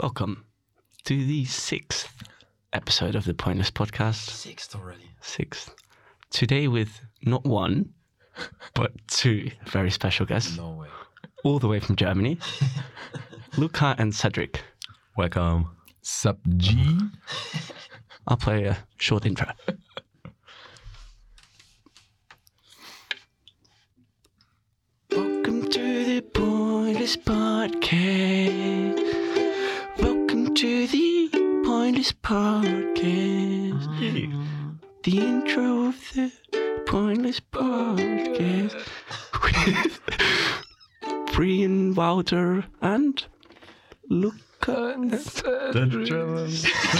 [0.00, 0.46] Welcome
[1.04, 2.08] to the sixth
[2.72, 4.30] episode of the Pointless Podcast.
[4.30, 5.10] Sixth already.
[5.20, 5.74] Sixth.
[6.30, 7.92] Today with not one,
[8.74, 10.88] but two very special guests, No way.
[11.44, 12.38] all the way from Germany.
[13.58, 14.62] Luca and Cedric.
[15.16, 15.68] Welcome.
[16.02, 16.98] Sup G.
[18.26, 19.48] I'll play a short intro.
[25.10, 27.39] Welcome to the Pointless Podcast.
[33.00, 34.28] Podcast.
[34.28, 34.86] Ah.
[35.04, 36.30] The intro of the
[36.86, 38.74] Pointless Podcast
[39.42, 40.00] with
[41.32, 43.24] Brian Wouter and
[44.10, 46.08] Luca and Cedric.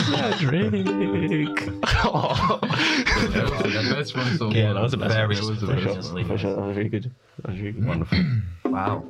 [0.08, 0.86] Cedric.
[2.02, 2.58] Oh.
[2.62, 5.44] the best one so Yeah, that was the best Very one.
[5.44, 6.22] That was the best sure, Obviously.
[6.24, 7.14] That was very good.
[7.42, 7.86] That was very good.
[7.86, 8.18] Wonderful.
[8.64, 9.04] Wow.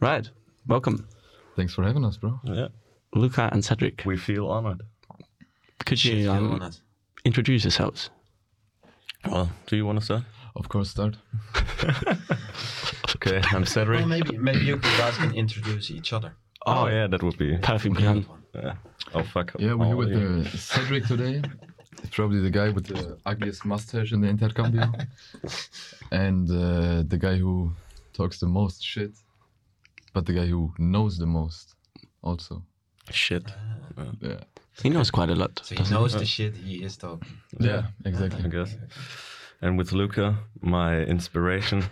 [0.00, 0.28] Right.
[0.66, 1.08] Welcome,
[1.56, 2.38] Thanks for having us, bro.
[2.44, 2.68] Yeah,
[3.14, 4.02] Luca and Cedric.
[4.04, 4.82] we feel honored.
[5.86, 6.70] Could Shit, you um,
[7.24, 8.10] introduce yourselves?
[9.26, 10.22] Well, do you want to start?
[10.56, 11.16] Of course, start.
[13.16, 14.00] Okay, I'm Cedric.
[14.00, 16.34] Well, maybe maybe you guys can introduce each other.
[16.66, 17.56] Oh, yeah, that would be.
[17.56, 18.26] Perfect plan.
[18.54, 18.74] Yeah.
[19.14, 19.54] Oh fuck.
[19.58, 20.50] Yeah, we're here Oh, with yeah.
[20.52, 21.42] uh, Cedric today.
[22.12, 24.92] Probably the guy with the ugliest mustache in the entire intercambio.
[26.12, 27.72] and uh, the guy who
[28.12, 29.12] talks the most shit,
[30.12, 31.74] but the guy who knows the most
[32.22, 32.62] also.
[33.10, 33.44] Shit.
[34.20, 34.40] Yeah.
[34.82, 35.60] He knows quite a lot.
[35.64, 37.38] So he knows the shit he is talking.
[37.58, 38.48] Yeah, I exactly.
[38.48, 38.76] guess.
[39.60, 41.82] And with Luca, my inspiration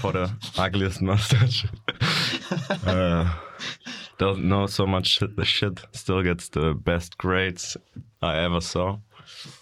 [0.00, 1.66] for the ugliest mustache.
[2.86, 3.34] uh,
[4.18, 5.36] doesn't know so much shit.
[5.36, 7.76] The shit still gets the best grades
[8.22, 8.98] I ever saw,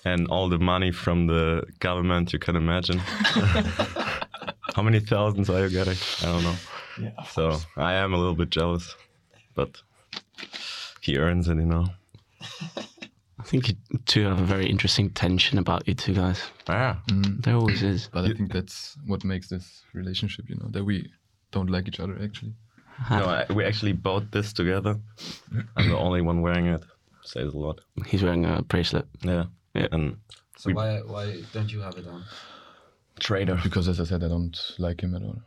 [0.05, 2.99] and all the money from the government you can imagine.
[4.75, 5.97] How many thousands are you getting?
[6.23, 6.57] I don't know.
[7.01, 7.23] Yeah.
[7.25, 8.95] So I am a little bit jealous,
[9.55, 9.81] but
[11.07, 11.87] he earns it, you know.
[13.39, 13.75] I think you
[14.07, 16.41] two have a very interesting tension about you two guys.
[16.69, 17.43] Ah, Mm.
[17.45, 18.09] There always is.
[18.13, 21.11] But I think that's what makes this relationship, you know, that we
[21.53, 22.55] don't like each other actually.
[23.11, 24.97] no, I, we actually bought this together.
[25.77, 26.83] I'm the only one wearing it.
[27.23, 27.81] Says a lot.
[28.07, 29.07] He's wearing a bracelet.
[29.23, 29.45] Yeah.
[29.75, 29.89] Yeah.
[29.93, 30.17] And
[30.59, 32.25] So why why don't you have it on?
[33.21, 33.59] trader.
[33.63, 35.43] Because as I said, I don't like him at all.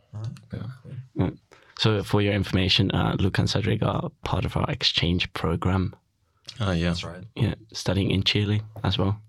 [0.53, 1.29] Yeah.
[1.79, 5.95] So, for your information, uh, Luca and Cedric are part of our exchange program.
[6.59, 6.89] Ah, yeah.
[6.89, 7.23] That's right.
[7.37, 9.21] Yeah, studying in Chile as well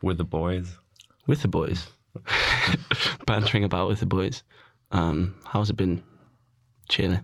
[0.00, 0.78] With the boys.
[1.26, 1.88] with the boys,
[3.26, 4.42] bantering about with the boys.
[4.92, 6.02] Um, how's it been,
[6.88, 7.20] Chile?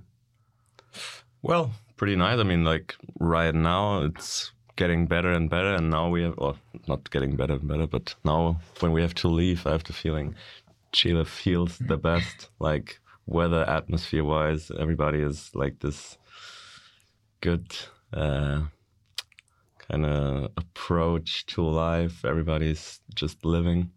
[1.40, 2.38] Well, pretty nice.
[2.38, 6.54] I mean, like right now, it's getting better and better, and now we have, or
[6.86, 9.94] not getting better and better, but now when we have to leave, I have the
[9.94, 10.34] feeling
[10.92, 12.50] Chile feels the best.
[12.58, 16.18] Like weather, atmosphere wise, everybody is like this
[17.40, 17.74] good
[18.12, 18.62] uh,
[19.88, 22.24] kind of approach to life.
[22.24, 23.90] Everybody's just living.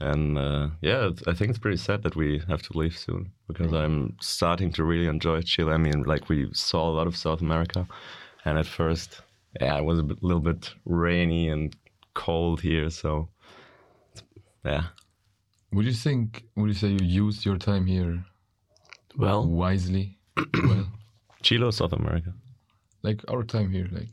[0.00, 3.32] And uh, yeah, it's- I think it's pretty sad that we have to leave soon
[3.48, 5.72] because I'm starting to really enjoy Chile.
[5.72, 7.86] I mean, like we saw a lot of South America,
[8.44, 9.22] and at first,
[9.60, 11.74] yeah, it was a bit, little bit rainy and
[12.14, 12.90] cold here.
[12.90, 13.28] So,
[14.64, 14.84] yeah,
[15.72, 16.44] Would you think?
[16.56, 18.24] Would you say you used your time here
[19.16, 20.18] Well, wisely?
[20.36, 20.86] well,
[21.42, 22.34] Chile or South America?
[23.04, 24.08] like our time here, like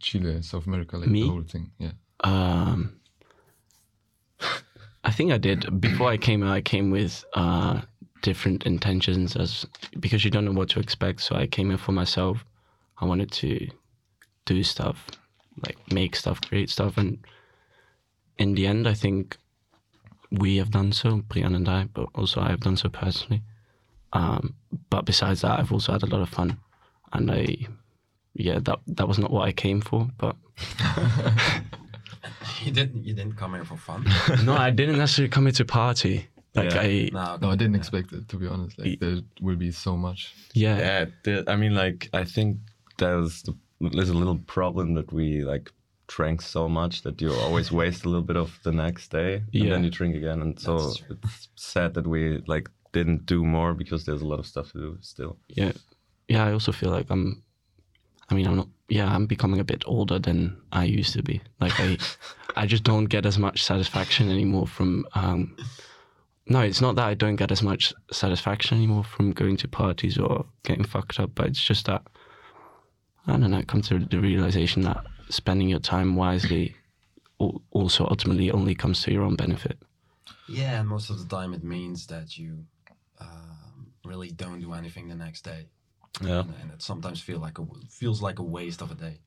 [0.00, 1.22] Chile, South America, like Me?
[1.22, 1.70] the whole thing.
[1.78, 1.92] Yeah.
[2.20, 2.98] Um,
[5.04, 5.80] I think I did.
[5.80, 7.82] Before I came, I came with uh,
[8.22, 9.66] different intentions, as
[10.00, 11.20] because you don't know what to expect.
[11.20, 12.44] So I came in for myself.
[12.98, 13.68] I wanted to
[14.46, 15.06] do stuff,
[15.64, 17.18] like make stuff, create stuff, and
[18.38, 19.36] in the end, I think
[20.30, 23.42] we have done so, Brian and I, but also I have done so personally.
[24.12, 24.54] Um,
[24.90, 26.58] but besides that, I've also had a lot of fun,
[27.12, 27.56] and I,
[28.34, 30.36] yeah, that that was not what I came for, but
[32.64, 34.04] You didn't you didn't come here for fun.
[34.44, 36.28] no, I didn't necessarily come here to party.
[36.54, 36.80] Like Yeah.
[36.80, 38.78] I, no, No, I didn't expect it to be honest.
[38.78, 40.34] Like there will be so much.
[40.52, 42.58] yeah, Yeah, the, I mean, like I think
[42.98, 45.70] there's the, there's a little problem that we like
[46.08, 49.44] drank so much that you always waste a little bit of the next day, and
[49.52, 49.70] Yeah.
[49.70, 54.04] then you drink again, and so it's sad that we like didn't do more because
[54.04, 55.38] there's a lot of stuff to do still.
[55.48, 55.72] yeah,
[56.28, 56.44] yeah.
[56.44, 57.42] I also feel like I'm.
[58.28, 58.68] I mean, I'm not.
[58.88, 61.40] Yeah, I'm becoming a bit older than I used to be.
[61.60, 61.98] Like I,
[62.56, 65.06] I just don't get as much satisfaction anymore from.
[65.14, 65.56] Um,
[66.46, 70.18] no, it's not that I don't get as much satisfaction anymore from going to parties
[70.18, 72.02] or getting fucked up, but it's just that
[73.26, 73.58] I don't know.
[73.58, 76.74] I come to the realization that spending your time wisely
[77.38, 79.78] also ultimately only comes to your own benefit.
[80.48, 82.64] Yeah, and most of the time it means that you
[83.20, 85.66] um, really don't do anything the next day.
[86.22, 86.40] Yeah.
[86.60, 89.18] and it sometimes feel like a feels like a waste of a day.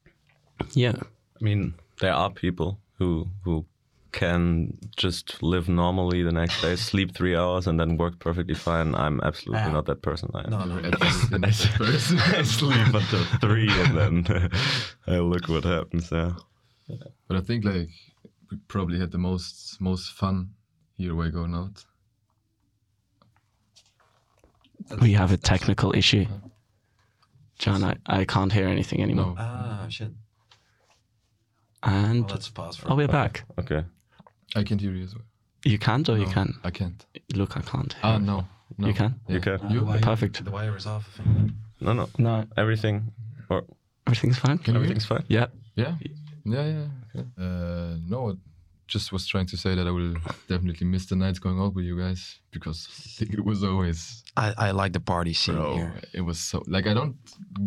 [0.73, 0.95] Yeah.
[1.39, 3.65] I mean, there are people who who
[4.11, 8.93] can just live normally the next day, sleep three hours, and then work perfectly fine.
[8.95, 9.71] I'm absolutely Ah.
[9.73, 10.29] not that person.
[10.35, 12.19] I, No, no, Absolutely not that person.
[12.19, 14.49] I sleep until three, and then
[15.07, 16.11] I look what happens.
[16.11, 16.33] Yeah.
[17.27, 17.89] But I think like
[18.51, 20.49] we probably had the most most fun
[20.97, 21.85] here while going out.
[25.01, 26.25] We have a technical issue.
[27.59, 29.33] John, I, I can't hear anything anymore.
[29.35, 29.35] No.
[29.37, 30.11] Ah, shit.
[31.83, 32.91] And Well, let's pause for.
[32.91, 33.43] oh, we're back.
[33.59, 33.83] Okay.
[34.55, 35.23] I can't hear you as well.
[35.65, 36.53] You can't or you No, can?
[36.63, 37.05] I can't.
[37.35, 37.95] Look, I can't.
[38.03, 38.45] Ah no.
[38.77, 38.87] no.
[38.87, 39.15] You can?
[39.27, 39.35] Yeah.
[39.35, 39.59] You can.
[39.73, 40.43] The wire- Perfect.
[40.43, 41.07] The wire is off.
[41.19, 41.51] I think.
[41.81, 42.09] No, no.
[42.17, 43.11] No, Everything.
[43.49, 43.63] Or
[44.07, 44.57] everything's fine.
[44.57, 44.85] Can you hear?
[44.85, 45.23] everything's fine.
[45.27, 45.47] Yeah.
[45.75, 45.95] Yeah.
[46.45, 46.87] Yeah, yeah.
[47.15, 47.27] Okay.
[47.37, 48.33] Uh, no, I
[48.87, 50.15] just was trying to say that I will
[50.47, 54.23] definitely miss the nights going out with you guys because I think it was always
[54.35, 55.75] I, I like the party scene bro.
[55.75, 56.01] here.
[56.13, 57.15] It was so like I don't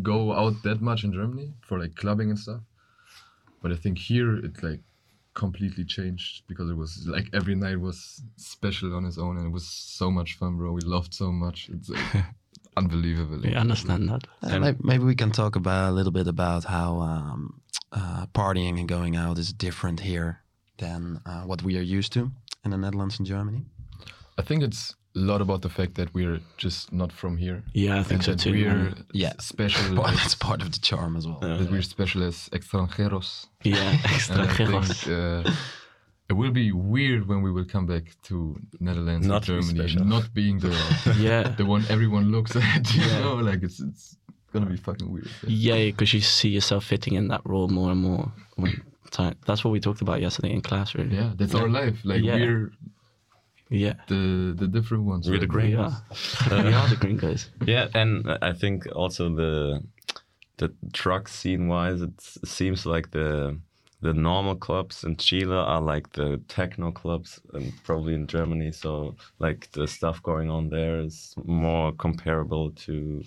[0.02, 2.60] go out that much in Germany for like clubbing and stuff,
[3.62, 4.80] but I think here it like
[5.34, 9.52] completely changed because it was like every night was special on its own and it
[9.52, 10.72] was so much fun, bro.
[10.72, 11.68] We loved so much.
[11.72, 12.24] It's like,
[12.76, 13.40] unbelievable.
[13.42, 14.26] We understand that.
[14.42, 17.60] Uh, may- maybe we can talk about a little bit about how um,
[17.92, 20.42] uh, partying and going out is different here
[20.78, 22.30] than uh, what we are used to
[22.64, 23.62] in the Netherlands and Germany.
[24.38, 27.62] I think it's a lot about the fact that we're just not from here.
[27.72, 28.52] Yeah, I think and so too.
[28.52, 29.32] We're Yeah.
[29.38, 29.94] special.
[29.96, 31.40] Well, as- that's part of the charm as well.
[31.40, 33.46] that we're special as extranjeros.
[33.64, 35.04] Yeah, extranjeros.
[35.04, 35.50] think uh,
[36.28, 40.04] it will be weird when we will come back to Netherlands Not and Germany, special.
[40.04, 40.74] not being the
[41.18, 41.54] Yeah.
[41.56, 42.84] the one everyone looks at.
[42.94, 44.16] You know, like it's it's
[44.52, 45.28] gonna be fucking weird.
[45.46, 48.32] Yeah, because you see yourself fitting in that role more and more.
[48.56, 48.82] When
[49.16, 49.34] time.
[49.46, 51.16] That's what we talked about yesterday in class, really.
[51.16, 51.96] Yeah, that's our life.
[52.04, 52.36] Like Yeah.
[52.36, 52.70] we're
[53.70, 53.94] Yeah.
[54.12, 55.28] the the different ones.
[55.28, 55.66] We're the right?
[55.66, 55.92] We gringos.
[56.50, 56.64] are.
[56.68, 57.50] we are the gringos.
[57.74, 58.10] Yeah, and
[58.50, 59.82] I think also the
[60.58, 63.58] the truck scene wise, it seems like the
[64.02, 68.70] the normal clubs in Chile are like the techno clubs, and probably in Germany.
[68.72, 73.22] So like the stuff going on there is more comparable to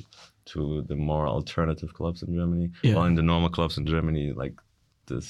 [0.52, 2.70] to the more alternative clubs in Germany.
[2.84, 2.96] Yeah.
[2.96, 4.56] While in the normal clubs in Germany, like
[5.08, 5.28] this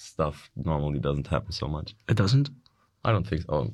[0.00, 1.94] stuff normally doesn't happen so much.
[2.08, 2.50] It doesn't?
[3.04, 3.42] I don't think.
[3.42, 3.70] so.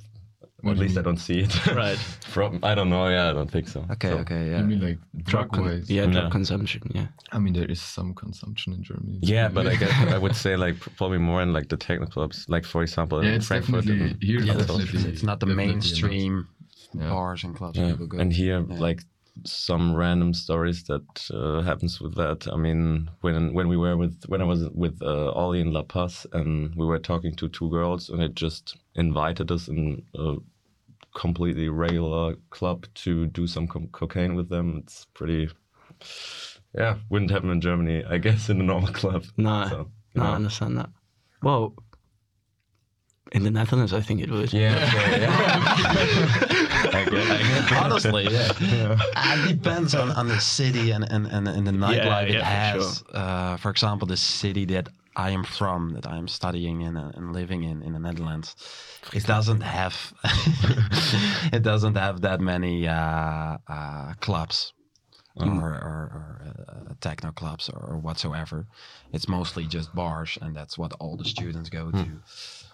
[0.63, 1.53] What at do you least I don't see it.
[1.85, 1.99] Right.
[2.35, 3.09] From I don't know.
[3.09, 3.81] Yeah, I don't think so.
[3.95, 4.59] Okay, So- okay, yeah.
[4.61, 5.91] You mean like drug Con- wise?
[5.91, 6.31] yeah, drug Yeah.
[6.31, 6.83] consumption.
[6.95, 7.09] Yeah.
[7.33, 9.19] I mean there is some consumption in Germany.
[9.21, 12.47] Yeah, but I guess I would say like probably more in like the techno clubs,
[12.49, 13.85] like for example Yeah, in it's Frankfurt.
[13.85, 14.41] definitely here.
[14.41, 15.75] Yeah, it's definitely it's not the definitely a lot.
[15.75, 16.49] mainstream
[16.95, 17.11] Yeah.
[17.11, 17.93] bars and clubs Yeah.
[18.13, 18.19] go.
[18.19, 18.79] And here, Yeah.
[18.87, 19.01] like
[19.45, 22.47] some random stories that uh, happens with that.
[22.53, 25.83] I mean, when when we were with when I was with uh, Ollie in La
[25.83, 30.37] Paz, and we were talking to two girls, and it just invited us in a
[31.15, 34.79] completely regular club to do some co- cocaine with them.
[34.83, 35.49] It's pretty.
[36.75, 39.25] Yeah, wouldn't happen in Germany, I guess, in a normal club.
[39.39, 40.91] No, So, no, I understand that.
[41.43, 41.75] Well,
[43.33, 44.53] in the Netherlands, I think it would.
[44.53, 46.63] Yeah, sorry, yeah.
[46.97, 48.97] I get, Honestly, yeah.
[49.17, 52.39] Uh, It depends on, on the city and, and, and, and the nightlife yeah, it
[52.39, 53.05] for has.
[53.13, 57.11] Uh, for example, the city that I am from, that I am studying in uh,
[57.15, 58.55] and living in in the Netherlands,
[59.15, 59.97] it doesn't have
[61.53, 64.75] it doesn't have that many uh, uh, clubs
[65.37, 68.67] or, or, or uh, techno clubs or, or whatsoever.
[69.13, 72.07] It's mostly just bars, and that's what all the students go to.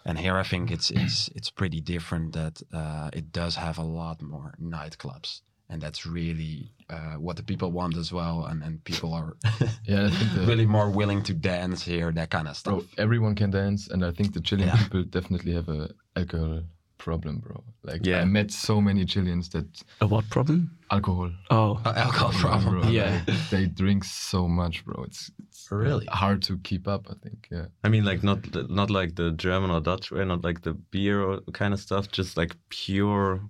[0.05, 2.33] And here, I think it's it's it's pretty different.
[2.33, 7.43] That uh, it does have a lot more nightclubs, and that's really uh, what the
[7.45, 8.45] people want as well.
[8.47, 9.37] And and people are
[9.87, 12.75] Yeah, the, really more willing to dance here, that kind of stuff.
[12.75, 14.83] bro, everyone can dance, and I think the Chilean Yeah.
[14.83, 16.63] people definitely have a alcohol
[17.05, 17.57] problem, bro.
[17.91, 18.23] Like Yeah.
[18.23, 19.67] I met so many Chileans that
[20.01, 20.61] A what problem?
[20.91, 21.31] alcohol.
[21.51, 22.81] Oh, Uh, alcohol problem.
[22.81, 22.91] bro.
[22.91, 23.13] Yeah.
[23.27, 25.05] Like, they drink so much, bro.
[25.09, 26.07] It's, it's Really?
[26.07, 27.03] hard to keep up.
[27.11, 27.49] I think.
[27.51, 27.67] Yeah.
[27.85, 28.39] I mean, like not
[28.81, 32.05] not like the German or Dutch way, not like the beer or kind of stuff,
[32.19, 33.41] just like pure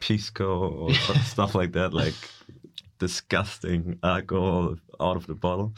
[0.00, 0.48] pisco
[0.80, 0.94] or
[1.34, 2.14] stuff like that, like
[2.98, 5.72] disgusting alcohol out of the bottle.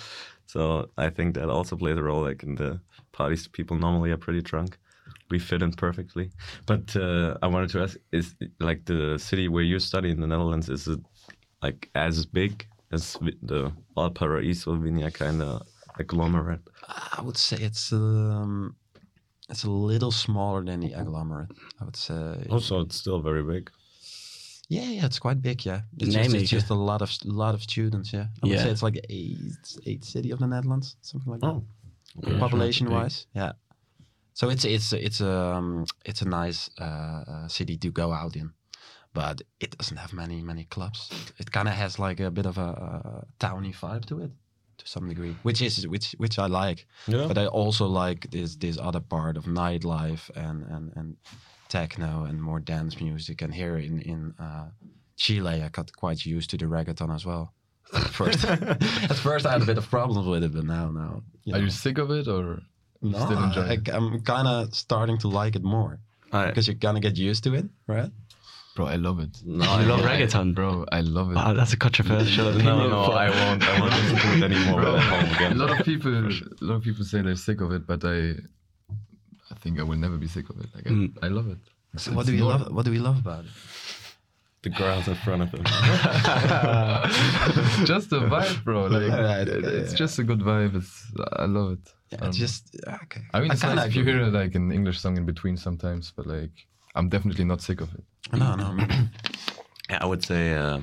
[0.47, 2.23] So I think that also plays a role.
[2.29, 2.81] Like in the
[3.13, 4.79] parties, people normally are pretty drunk.
[5.31, 6.31] We fit in perfectly.
[6.67, 10.27] But uh, I wanted to ask: Is like the city where you study in the
[10.27, 10.69] Netherlands?
[10.69, 11.01] Is it
[11.63, 15.63] like as big as Vi- the Valparaiso Viña kind of
[15.99, 16.61] agglomerate?
[17.19, 18.77] I would say it's um,
[19.49, 21.51] it's a little smaller than the agglomerate.
[21.81, 22.47] I would say.
[22.51, 23.71] Also, it's still very big.
[24.69, 25.67] Yeah, yeah, it's quite big.
[25.67, 28.13] Yeah, it's, just, it's just a lot of lot of students.
[28.13, 28.63] Yeah, I would Yeah.
[28.65, 29.39] say it's like eight
[29.87, 31.47] eight city of the Netherlands, something like that.
[31.47, 31.65] Oh,
[32.27, 33.27] Yeah, population wise.
[33.35, 33.53] Yeah.
[34.35, 38.53] So it's it's it's um it's a nice uh, uh, city to go out in,
[39.13, 41.11] but it doesn't have many many clubs.
[41.39, 44.31] It, kind of has like a bit of a, a towny vibe to it,
[44.79, 46.87] to some degree, which is which which I like.
[47.07, 47.27] Yeah.
[47.29, 51.17] But I also like this this other part of nightlife and and and
[51.69, 53.43] techno and more dance music.
[53.43, 54.71] And here in in uh,
[55.17, 57.53] Chile, I got quite used to the reggaeton as well.
[57.95, 58.45] At first,
[59.11, 61.61] at first I had a bit of problems with it, but now now you Are
[61.61, 62.63] you sick of it or
[63.03, 63.89] no, still enjoy I, it?
[63.93, 65.99] I'm kind of starting to like it more
[66.33, 68.11] I, because you're kind of get used to it, right?
[68.75, 68.87] bro?
[68.87, 70.87] I love it, no, I love I- reggaeton, bro.
[70.91, 71.35] I love it.
[71.35, 72.91] Wow, that's a controversial No, opinion.
[72.91, 73.63] no, I won't.
[73.69, 76.77] I won't listen to it anymore when I'm home a lot of people, a lot
[76.77, 78.33] of people say they're sick of it, but I,
[79.51, 80.69] I think I will never be sick of it.
[80.75, 81.13] Like I, Mm.
[81.23, 81.59] I love it.
[81.97, 82.59] So It's what do we normal.
[82.61, 82.73] love?
[82.77, 83.51] What do we love about it?
[84.63, 85.65] The girls in front of him.
[87.85, 88.87] Just a vibe, bro.
[88.87, 90.77] Like Yeah, it- yeah, it's just a good vibe.
[90.77, 91.05] It's
[91.37, 91.93] I love it.
[92.13, 93.23] Yeah, Um, just okay.
[93.35, 94.13] I mean, it's kinda nice if you agree.
[94.15, 96.51] hear like an English song in between sometimes, but like
[96.95, 98.05] I'm definitely not sick of it.
[98.33, 98.77] No, no.
[99.91, 100.81] Yeah, I would say uh,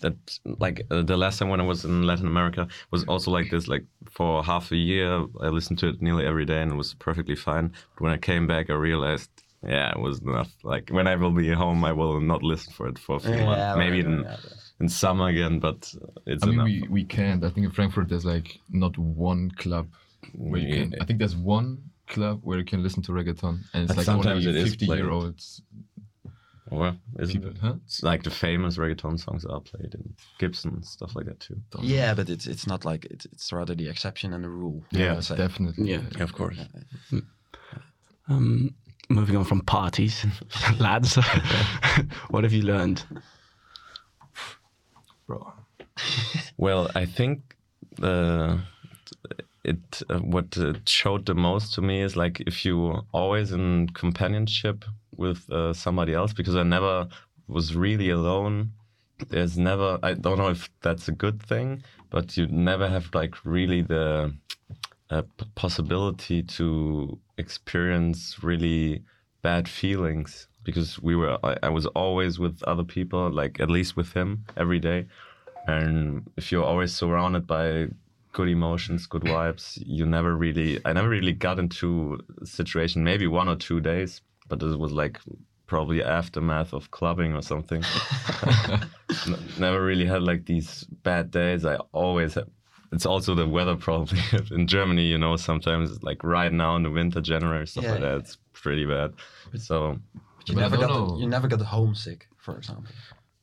[0.00, 0.14] that
[0.58, 3.66] like uh, the last time when I was in Latin America was also like this.
[3.68, 6.92] Like for half a year, I listened to it nearly every day and it was
[6.94, 7.72] perfectly fine.
[7.94, 9.30] But when I came back, I realized,
[9.66, 10.52] yeah, it was enough.
[10.62, 13.32] Like when I will be home, I will not listen for it for a few
[13.34, 13.78] Yeah, months.
[13.78, 14.54] Maybe right, in, right, right.
[14.80, 15.92] in summer again, but
[16.26, 16.64] it's I mean, enough.
[16.66, 17.44] we, we can't.
[17.44, 19.88] I think in Frankfurt there's like not one club
[20.34, 20.94] where you can.
[21.00, 21.78] I think there's one
[22.08, 24.70] club where you can listen to reggaeton, and it's But like sometimes only it is
[24.70, 25.62] 50 year olds
[26.70, 27.50] Well, isn't people.
[27.50, 27.58] it?
[27.58, 27.74] Huh?
[27.84, 31.56] It's like the famous reggaeton songs are played in Gibson stuff like that too.
[31.70, 34.82] Don't- Yeah, but it's it's not like it's it's rather the exception and the rule.
[34.90, 35.90] Yeah, definitely.
[35.90, 36.02] Yeah.
[36.16, 36.58] Yeah, of course.
[38.28, 38.74] Um,
[39.08, 40.24] moving on from parties,
[40.78, 41.16] lads,
[42.30, 43.04] what have you learned?
[45.26, 45.52] bro.
[46.56, 47.56] Well, I think
[48.02, 48.58] uh,
[49.64, 53.88] it uh, what it showed the most to me is like if you always in
[53.90, 54.84] companionship
[55.16, 57.08] with uh, somebody else because I never
[57.48, 58.72] was really alone.
[59.28, 63.34] There's never I don't know if that's a good thing, but you never have like
[63.44, 64.34] really the
[65.20, 69.02] p- possibility to experience really
[69.42, 73.96] bad feelings because we were I, I was always with other people like at least
[73.96, 75.06] with him every day.
[75.66, 77.88] And if you're always surrounded by
[78.32, 83.26] good emotions good vibes you never really i never really got into a situation maybe
[83.26, 85.18] one or two days but this was like
[85.72, 87.82] probably aftermath of clubbing or something.
[89.58, 91.64] Never really had like these bad days.
[91.64, 92.48] I always had
[92.92, 94.20] it's also the weather probably
[94.56, 98.00] in germany you know sometimes like right now in the winter january stuff Yeah, like
[98.02, 98.08] yeah.
[98.10, 99.12] that it's pretty bad
[99.56, 99.98] so
[100.38, 102.92] But you But never don't got the, you never got homesick, for example.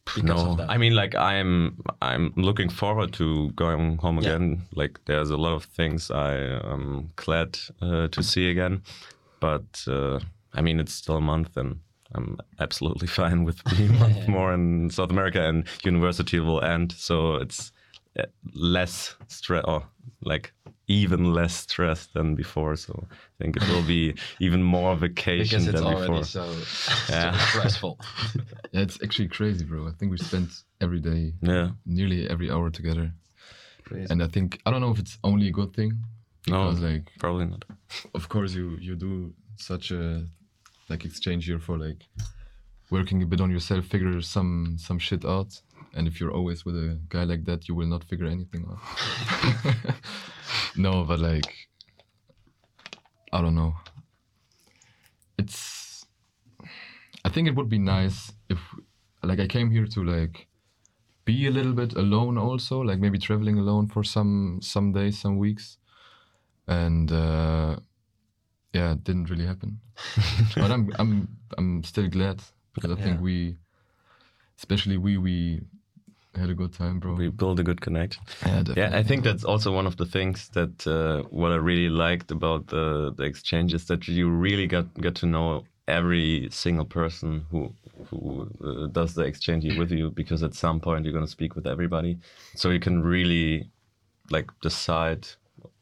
[0.06, 0.70] Because no of that.
[0.72, 4.30] i mean like i'm i'm looking forward to going home Yeah.
[4.36, 6.34] again like there's a lot of things i
[6.74, 7.50] am glad
[7.82, 8.82] uh, to see again
[9.40, 10.20] but uh,
[10.58, 11.80] i mean it's still a month and
[12.16, 14.32] i'm absolutely fine with being a month Yeah.
[14.38, 17.72] more in south america and university will end so it's
[18.18, 18.24] Uh,
[18.54, 19.84] less stress or
[20.24, 20.52] like
[20.88, 25.68] even less stress than before so i think it will be even more vacation because
[25.68, 26.44] it's than already before so,
[27.10, 27.38] Yeah.
[27.38, 28.00] so stressful.
[28.74, 29.88] Yeah, it's actually crazy, bro.
[29.88, 30.50] I think we spent
[30.82, 33.14] every day, yeah nearly every hour together,
[33.86, 34.08] Crazy.
[34.12, 35.92] and I think I don't know if it's only a good thing.
[36.48, 37.64] no Because like, probably not
[38.16, 40.26] of course, you you do such a
[40.90, 42.02] like exchange here for like
[42.90, 45.62] working a bit on yourself, figure some some shit out.
[45.94, 49.96] And if you're always with a guy like that, you will not figure anything out.
[50.76, 51.52] no, but like,
[53.34, 53.76] I don't know.
[55.38, 56.06] It's.
[57.26, 58.60] I think it would be nice if,
[59.24, 60.48] like, I came here to like
[61.26, 65.38] be a little bit alone also, like maybe traveling alone for some some days, some
[65.38, 65.78] weeks,
[66.68, 67.78] and uh,
[68.74, 69.80] yeah, it didn't really happen.
[70.56, 71.28] but I'm I'm
[71.58, 72.42] I'm still glad
[72.82, 73.58] because I think we,
[74.58, 75.62] especially we, we
[76.36, 77.16] had a good time, bro.
[77.16, 78.24] we build a good connection.
[78.46, 81.90] Yeah, Yeah, I think that's also one of the things that uh, what I really
[81.90, 86.86] liked about the the exchange is that you really got get to know every single
[86.86, 87.74] person who
[88.10, 91.56] who uh, does the exchange with you because at some point you're going to speak
[91.56, 92.18] with everybody,
[92.56, 93.70] so you can really
[94.32, 95.28] like decide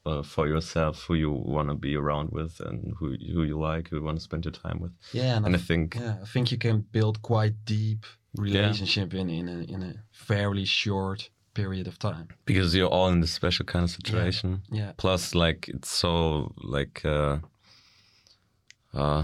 [0.07, 3.83] uh, for yourself who you want to be around with and who who you like,
[3.89, 4.91] who you want to spend your time with.
[5.13, 9.13] yeah, and, And I I, think yeah, I think you can build quite deep relationship
[9.13, 12.27] in in a, in a fairly short period of time.
[12.45, 14.61] because you're all in this special kind of situation.
[14.71, 14.91] Yeah.
[14.97, 17.37] plus like it's so like uh
[18.93, 19.23] uh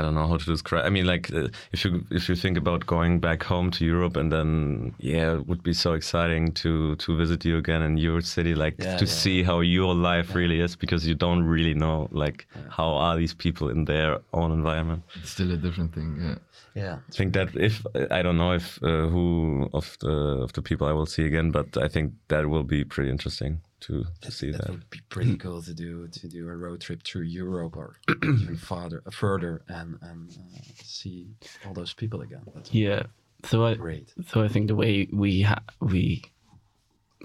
[0.00, 0.86] I don't know how to describe.
[0.86, 4.16] I mean, like uh, if you if you think about going back home to Europe,
[4.16, 8.22] and then yeah, it would be so exciting to to visit you again in your
[8.22, 9.12] city, like Yeah, to yeah.
[9.22, 12.46] see how your life really is, because you don't really know like
[12.78, 15.02] how are these people in their own environment.
[15.20, 16.16] It's still a different thing.
[16.20, 16.38] Yeah.
[16.74, 16.96] Yeah.
[17.08, 17.84] I think that if
[18.18, 20.14] I don't know if uh, who of the
[20.44, 23.60] of the people I will see again, but I think that will be pretty interesting
[23.80, 24.70] to to see That that.
[24.70, 28.56] would be pretty cool to do to do a road trip through Europe or even
[28.56, 31.28] farther further and and uh, see
[31.66, 32.42] all those people again.
[32.54, 33.04] That's Yeah.
[33.44, 34.12] So I, great.
[34.28, 36.22] so I think the way we ha- we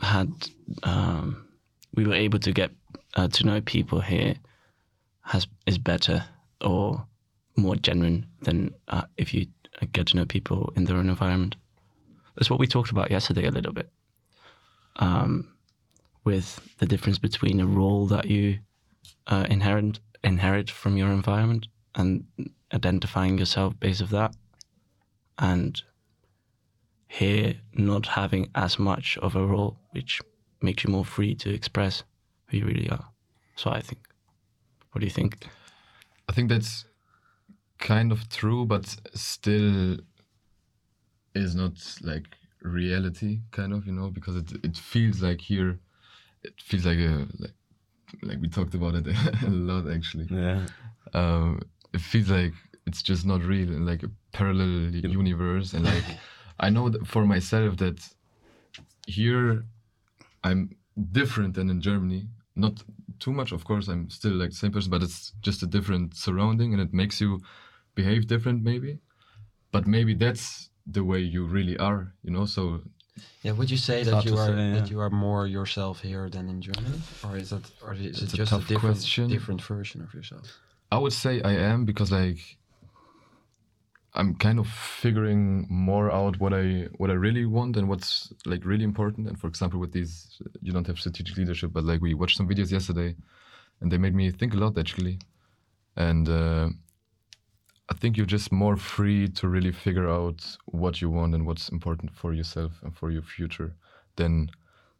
[0.01, 0.29] had
[0.83, 1.47] um,
[1.93, 2.71] we were able to get
[3.15, 4.35] uh, to know people here
[5.21, 6.24] has is better
[6.62, 7.05] or
[7.57, 9.47] more genuine than uh, if you
[9.91, 11.55] get to know people in their own environment.
[12.35, 13.89] That's what we talked about yesterday a little bit.
[14.97, 15.54] Um,
[16.25, 18.60] with the difference between a role that you
[19.27, 22.25] uh, inherit inherit from your environment and
[22.74, 24.36] identifying yourself based of that,
[25.38, 25.82] and
[27.08, 30.20] here not having as much of a role, which
[30.62, 32.03] makes you more free to express
[32.48, 33.08] who you really are.
[33.55, 34.00] So I think.
[34.91, 35.46] What do you think?
[36.29, 36.86] I think that's
[37.79, 39.98] kind of true, but still
[41.34, 42.27] is not like
[42.62, 45.79] reality, kind of, you know, because it it feels like here,
[46.48, 47.56] it feels like a like
[48.28, 49.06] like we talked about it
[49.46, 50.28] a lot actually.
[50.30, 50.66] Yeah,
[51.14, 51.62] Um,
[51.94, 52.54] it feels like
[52.88, 56.04] it's just not real, and like a parallel universe, and like
[56.60, 58.00] I know for myself that
[59.08, 59.66] here
[60.44, 60.75] I'm
[61.12, 62.28] different than in Germany.
[62.56, 62.84] Not
[63.20, 63.88] too much, of course.
[63.88, 67.20] I'm still like the same person, but it's just a different surrounding, and it makes
[67.20, 67.42] you
[67.96, 69.00] behave different, maybe.
[69.72, 72.46] But maybe that's the way you really are, you know.
[72.46, 72.82] So
[73.43, 76.50] Yeah, would you say that you are say, that you are more yourself here than
[76.50, 79.29] in Germany, or is that or is it just a tough different question.
[79.29, 80.45] different version of yourself?
[80.91, 82.39] I would say I am because like
[84.15, 88.65] I'm kind of figuring more out what I what I really want and what's like
[88.65, 89.27] really important.
[89.27, 92.48] And for example, with these, you don't have strategic leadership, but like we watched some
[92.48, 93.15] videos yesterday,
[93.81, 95.19] and they made me think a lot actually.
[95.98, 96.69] And uh,
[97.89, 101.70] I think you're just more free to really figure out what you want and what's
[101.70, 103.75] important for yourself and for your future
[104.15, 104.50] than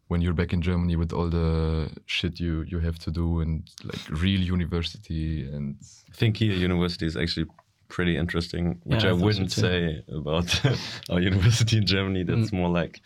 [0.08, 3.70] when you're back in Germany with all the shit you you have to do and
[3.84, 5.78] like real university and
[6.12, 7.48] I think here university is actually
[7.88, 10.62] pretty interesting, which Yeah, I I, wouldn't say about
[11.10, 12.24] our university in Germany.
[12.24, 13.02] That's more like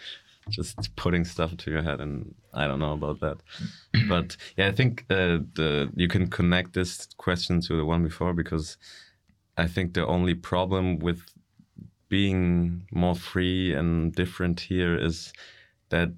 [0.49, 3.38] just putting stuff into your head, and I don't know about that.
[4.08, 8.34] but yeah, I think uh, the you can connect this question to the one before
[8.34, 8.77] because
[9.60, 11.22] I think the only problem with
[12.10, 15.32] being more free and different here is
[15.89, 16.12] that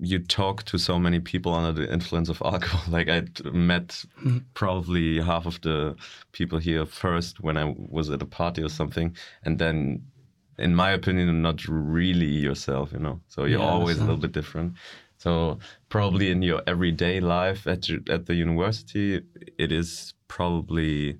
[0.00, 2.82] you talk to so many people under the influence of alcohol.
[2.88, 4.38] Like I met mm-hmm.
[4.54, 5.96] probably half of the
[6.32, 10.02] people here first when I was at a party or something, and then,
[10.58, 12.92] in my opinion, not really yourself.
[12.92, 14.74] You know, so you're Yeah, always a little bit different.
[15.18, 15.58] So
[15.88, 19.22] probably in your everyday life at at the university,
[19.58, 21.18] it is probably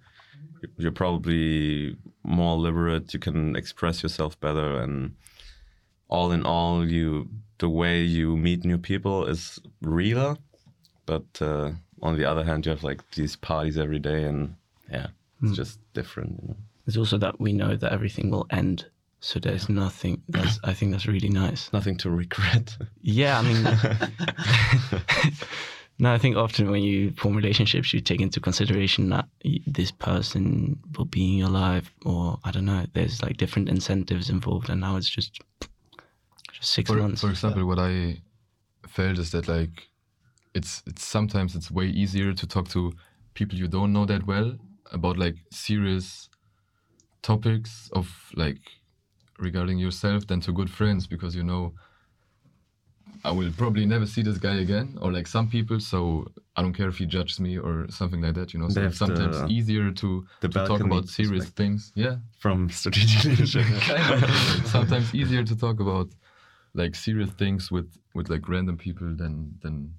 [0.76, 3.12] you're probably more liberate.
[3.14, 5.14] You can express yourself better, and
[6.08, 10.36] all in all, you the way you meet new people is realer.
[11.06, 14.56] But uh, on the other hand, you have like these parties every day, and
[14.90, 15.08] yeah,
[15.42, 16.40] it's just different.
[16.42, 16.56] You know?
[16.86, 18.86] It's also that we know that everything will end.
[19.20, 20.22] So there's nothing.
[20.28, 21.72] That's I think that's really nice.
[21.72, 22.76] Nothing to regret.
[23.02, 23.66] Yeah, I mean,
[25.98, 29.26] no, I think often when you form relationships, you take into consideration that
[29.66, 32.84] this person will be in your life, or I don't know.
[32.92, 35.40] There's like different incentives involved, and now it's just
[36.52, 37.20] just six for, months.
[37.20, 38.20] for example what i
[38.86, 39.88] felt is that like
[40.54, 42.92] it's it's sometimes it's way easier to talk to
[43.34, 44.56] people you don't know that well
[44.92, 46.28] about like serious
[47.22, 48.60] topics of like
[49.38, 51.74] regarding yourself than to good friends because you know
[53.24, 55.80] I will probably never see this guy again, or like some people.
[55.80, 56.26] So
[56.56, 58.52] I don't care if he judges me or something like that.
[58.54, 61.92] You know, so it's sometimes the- easier to, the to talk about serious things.
[61.94, 63.64] Yeah, From strategic leadership.
[64.66, 66.08] sometimes easier to talk about
[66.74, 69.94] like serious things with with like random people than than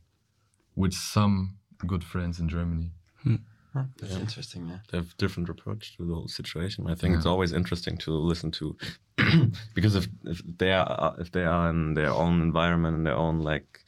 [0.76, 2.92] with some good friends in Germany.
[3.24, 3.36] Hmm.
[3.78, 4.68] Huh, That's interesting.
[4.68, 4.80] Yeah.
[4.90, 6.88] they have different approach to the whole situation.
[6.90, 8.76] I think it's always interesting to listen to
[9.76, 13.42] because if if they are if they are in their own environment in their own
[13.42, 13.80] like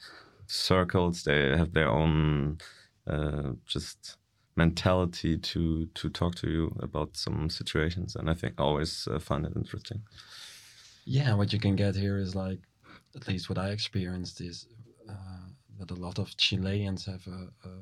[0.46, 2.58] circles, they have their own
[3.06, 4.18] uh, just
[4.56, 9.18] mentality to to talk to you about some situations, and I think I always uh,
[9.18, 10.02] find it interesting.
[11.04, 12.60] Yeah, what you can get here is like,
[13.16, 14.66] at least what I experienced is
[15.08, 15.46] uh,
[15.78, 17.72] that a lot of Chileans have a, a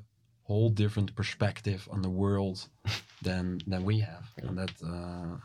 [0.48, 2.68] whole different perspective on the world
[3.22, 5.37] than than we have, and that uh,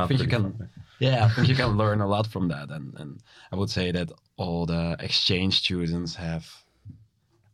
[0.00, 0.70] I think you can, funny.
[0.98, 3.20] yeah, I think you can learn a lot from that, and and
[3.52, 6.44] I would say that all the exchange students have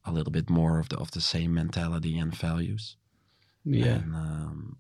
[0.05, 2.97] a little bit more of the of the same mentality and values.
[3.65, 4.01] Yeah.
[4.01, 4.77] And, um,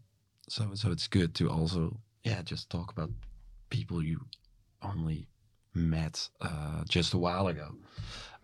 [0.48, 3.11] so so it's good to also yeah just talk about
[3.70, 4.27] people you
[4.83, 5.27] only
[5.74, 7.74] met uh, just a while ago,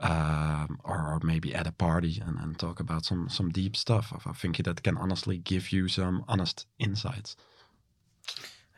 [0.00, 4.12] um, or, maybe at a party and, and talk about some some deep stuff.
[4.26, 7.36] I think that can honestly give you some honest insights.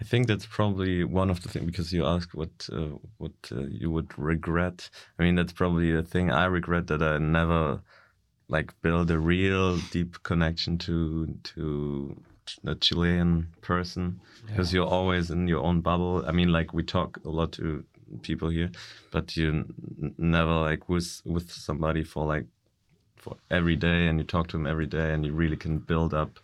[0.00, 3.62] I think that's probably one of the things because you asked what uh, what uh,
[3.68, 4.90] you would regret.
[5.18, 7.80] I mean, that's probably the thing I regret that I never
[8.48, 12.22] like build a real deep connection to to
[12.64, 16.24] a Chilean person because you're always in your own bubble.
[16.26, 17.84] I mean, like we talk a lot to
[18.22, 18.70] people here,
[19.10, 19.64] but you
[20.18, 22.46] never like with with somebody for like
[23.16, 26.12] for every day, and you talk to them every day, and you really can build
[26.14, 26.38] up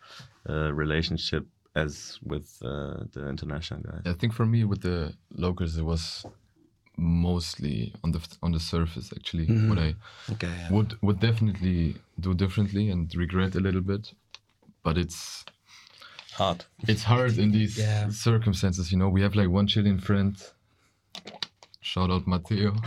[0.46, 4.02] a relationship as with uh, the international guys.
[4.04, 6.24] I think for me with the locals it was
[6.98, 9.94] mostly on the on the surface actually what I
[10.32, 10.48] Okay.
[10.48, 10.70] yeah.
[10.70, 14.12] would would definitely do differently and regret a little bit
[14.82, 15.44] but it's
[16.32, 16.64] Hard.
[16.86, 18.08] it's hard in these Yeah.
[18.10, 20.36] circumstances you know we have like one Chilean friend
[21.82, 22.70] shout out Mateo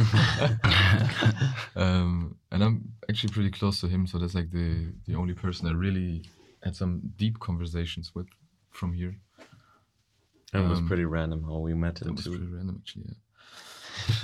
[1.75, 5.67] um, and I'm actually pretty close to him so that's like the the only person
[5.67, 6.23] I really
[6.63, 8.27] had some deep conversations with
[8.71, 9.15] from here
[10.53, 12.31] It was Um, pretty random how we met It was too.
[12.31, 13.15] pretty random, actually.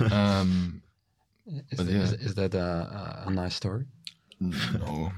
[0.00, 0.38] Yeah.
[0.40, 0.82] um,
[1.46, 2.02] Is, But that- yeah.
[2.02, 3.84] is, is that a, a, a nice story?
[4.40, 5.12] no.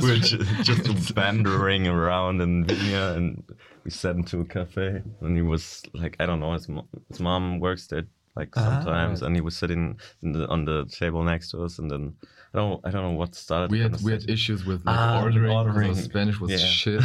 [0.00, 3.44] We're ju- just wandering around in Viña and
[3.84, 7.20] we sat into a cafe and he was like, I don't know, his, mo- his
[7.20, 9.26] mom works there like Ah, sometimes right.
[9.26, 12.14] and he was sitting in the, on the table next to us and then
[12.54, 13.70] I don't I don't know what started.
[13.70, 15.52] we had we had issues with like, Ah, ordering.
[15.52, 15.94] ordering.
[15.94, 16.58] Spanish was Yeah.
[16.58, 17.02] shit.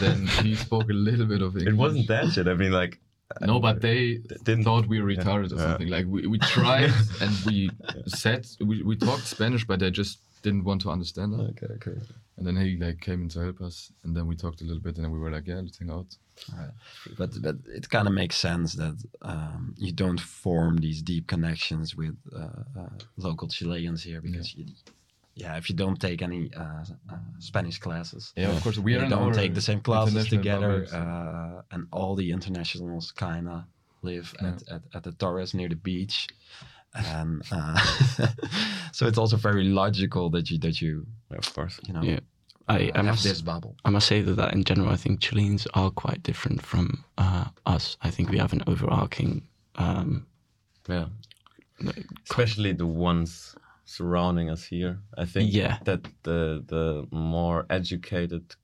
[0.00, 1.72] then he spoke a little bit of English.
[1.74, 2.46] It wasn't that shit.
[2.48, 2.94] I mean, like
[3.40, 4.00] No, but they
[4.48, 5.66] didn't- thought we were retarded or Yeah.
[5.68, 5.88] something.
[5.96, 7.70] Like we, we tried and we
[8.06, 11.40] said we, we talked Spanish, but they just didn't want to understand us.
[11.52, 11.98] Okay, okay.
[12.36, 14.82] And then he like came in to help us, and then we talked a little
[14.82, 16.16] bit, and then we were like, yeah, let's hang out.
[17.18, 21.94] But but it kind of makes sense that um, you don't form these deep connections
[21.94, 24.64] with uh, uh, local Chileans here because you,
[25.34, 29.08] yeah, if you don't take any uh, uh, Spanish classes, Yeah, of course we are
[29.08, 33.64] don't take the same classes together, uh, and all the internationals kind of
[34.02, 36.28] live at, at, at the Torres near the beach,
[36.94, 37.78] and uh,
[38.92, 41.80] so it's also very logical that you that you Yeah, of course.
[41.86, 42.20] you know Yeah.
[42.68, 43.74] I, I have must this bubble.
[43.84, 47.46] I must say that, that in general, I think Chileans are quite different from uh,
[47.66, 47.96] us.
[48.02, 49.42] I think we have an overarching.
[49.74, 50.26] Um,
[50.88, 51.06] Yeah.
[52.30, 55.00] Especially the ones surrounding us here.
[55.18, 55.78] I think Yeah.
[55.84, 58.54] that the the more educated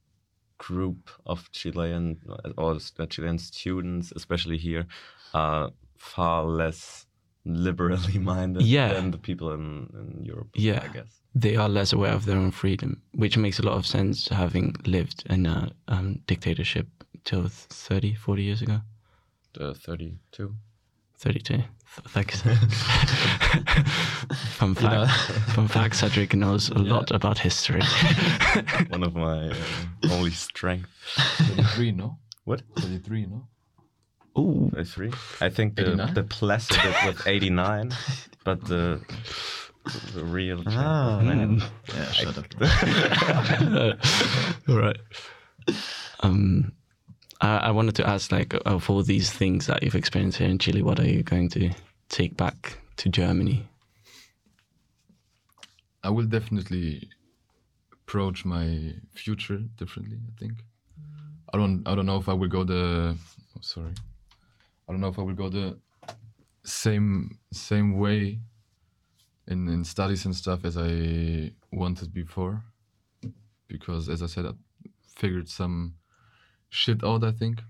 [0.59, 2.17] group of Chilean
[2.57, 4.87] or Chilean students, especially here,
[5.35, 7.08] are far less
[7.49, 8.93] liberally minded Yeah.
[8.95, 10.49] than the people in, in Europe.
[10.55, 10.83] Yeah.
[10.85, 11.21] I guess.
[11.35, 14.75] they are less aware of their own freedom, which makes a lot of sense having
[14.87, 16.87] lived in a um, dictatorship
[17.25, 18.81] till 30, 40 years ago.
[19.55, 20.55] The 32.
[21.19, 21.55] 32.
[21.55, 21.65] Th-
[22.09, 22.43] Thanks.
[24.59, 25.11] fun fact,
[25.55, 27.81] fun fact, Cedric knows a lot about history.
[28.91, 29.55] One of my uh,
[30.11, 30.91] only strengths.
[31.39, 32.19] 33, no?
[32.45, 32.63] What?
[32.79, 33.49] 33, no?
[34.37, 35.13] Ooh, 33?
[35.41, 36.15] I think the, 89?
[36.15, 37.93] the placid was 89,
[38.45, 39.01] but the,
[40.15, 40.63] the real.
[40.67, 41.21] Ah.
[41.23, 41.63] man,
[41.95, 42.47] Yeah, shut up.
[44.69, 44.99] all right.
[46.21, 46.73] Um,
[47.41, 50.59] I, I wanted to ask, like, of all these things that you've experienced here in
[50.59, 51.71] Chile, what are you going to
[52.09, 53.69] take back to Germany?
[56.03, 57.09] I will definitely
[57.93, 60.17] approach my future differently.
[60.17, 60.53] I think.
[61.53, 61.87] I don't.
[61.87, 63.17] I don't know if I will go the.
[63.57, 63.93] Oh, sorry.
[64.89, 65.79] I don't know if I will go the
[66.65, 68.41] same same way
[69.47, 72.63] in in studies and stuff as I wanted before,
[73.67, 74.53] because as I said, I
[75.17, 75.95] figured some
[76.71, 77.25] shit out.
[77.25, 77.63] I think.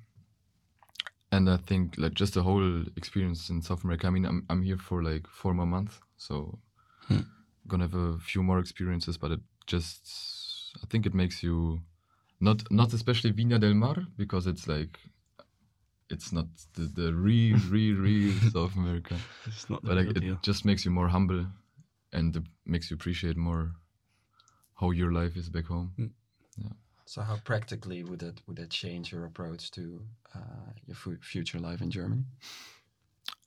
[1.30, 4.06] And I think like just the whole experience in South America.
[4.06, 6.58] I mean, I'm I'm here for like four more months, so
[7.06, 7.20] hmm.
[7.66, 10.00] gonna have a few more experiences, but it just
[10.82, 11.80] I think it makes you
[12.40, 14.98] not not especially Viña del Mar because it's like
[16.10, 19.16] it's not the, the real real real South America,
[19.46, 21.46] It's not but like it just makes you more humble
[22.12, 23.72] and it makes you appreciate more
[24.80, 25.92] how your life is back home.
[26.56, 26.68] Yeah.
[27.04, 30.00] So how practically would that would that change your approach to
[30.34, 32.24] uh, your fu- future life in Germany?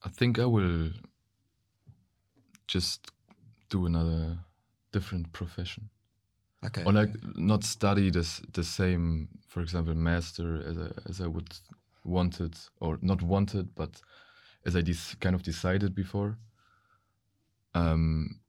[0.03, 0.89] I think I will
[2.67, 3.11] just
[3.69, 4.39] do another
[4.91, 5.89] different profession.
[6.63, 6.83] Okay.
[6.83, 11.49] or like not study this the same, for example, master as I, as I would
[12.03, 14.01] wanted or not wanted, but
[14.65, 16.37] as I des- kind of decided before,
[17.73, 18.39] um,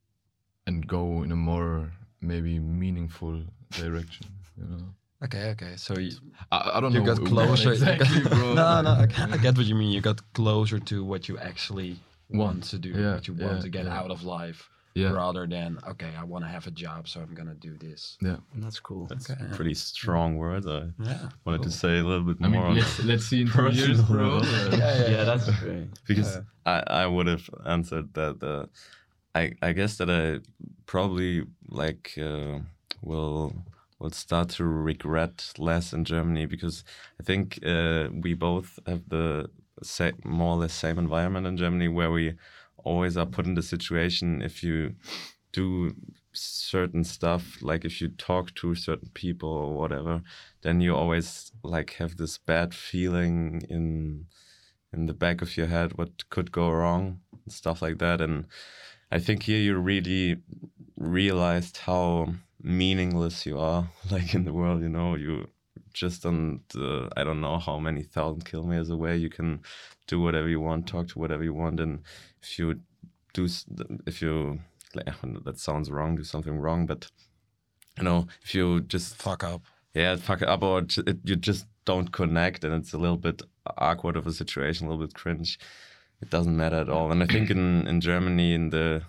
[0.66, 4.26] and go in a more maybe meaningful direction.
[4.56, 4.84] You know,
[5.24, 5.50] okay.
[5.50, 5.76] Okay.
[5.76, 6.12] So you,
[6.50, 7.72] I, I don't you know got closer.
[7.76, 8.54] exactly, bro.
[8.54, 8.90] no, no.
[8.90, 9.90] I, I get what you mean.
[9.90, 11.96] You got closer to what you actually
[12.30, 12.64] want Want.
[12.64, 12.90] to do.
[12.90, 13.98] Yeah, what you want yeah, to get yeah.
[13.98, 17.34] out of life, Yeah, rather than okay, I want to have a job, so I'm
[17.34, 18.18] gonna do this.
[18.20, 18.36] yeah.
[18.56, 19.06] That's cool.
[19.06, 19.40] That's Okay.
[19.56, 20.66] pretty strong words.
[20.66, 21.28] I Yeah.
[21.44, 23.70] wanted to say a little bit I more mean, on let's let's see in two
[23.70, 24.38] years, bro.
[24.38, 24.42] level.
[24.72, 25.88] Uh, Yeah, Yeah, that's great.
[26.06, 28.66] because I, I would have answered that uh,
[29.34, 30.40] I I guess that I
[30.86, 32.58] probably like uh,
[33.02, 33.52] will
[33.98, 36.84] will start to regret less in Germany because
[37.20, 39.48] I think uh, we both have the
[39.82, 42.34] sa- more or less same environment in Germany where we
[42.84, 44.94] always are put in the situation if you
[45.52, 45.94] do
[46.32, 50.22] certain stuff like if you talk to certain people or whatever
[50.62, 54.26] then you always like have this bad feeling in
[54.92, 58.20] in the back of your head what could go wrong and stuff like that.
[58.20, 58.46] And
[59.10, 60.38] i think here you really
[60.96, 65.14] realized how meaningless you are like in the world you know?
[65.14, 65.48] You
[65.92, 69.60] just on the i don't know how many thousand kilometers away you can
[70.06, 72.02] do whatever you want talk to whatever you want and
[72.42, 72.80] if you
[73.34, 73.48] do
[74.06, 74.60] if you
[74.94, 77.06] that sounds wrong do something wrong but
[77.98, 79.62] you know if you just Fuck up.
[79.94, 83.42] yeah, fuck up, or it, you just don't connect, and it's a little bit
[83.78, 85.58] awkward of a situation, a little bit cringe.
[86.20, 87.10] It doesn't matter at all.
[87.12, 89.02] And I think in in Germany, in the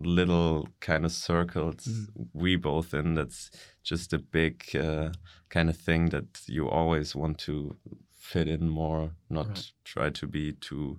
[0.00, 3.50] little kind of circles we both in, that's
[3.82, 5.10] just a big uh,
[5.48, 7.76] kind of thing that you always want to
[8.18, 9.72] fit in more, not Right.
[9.84, 10.98] try to be too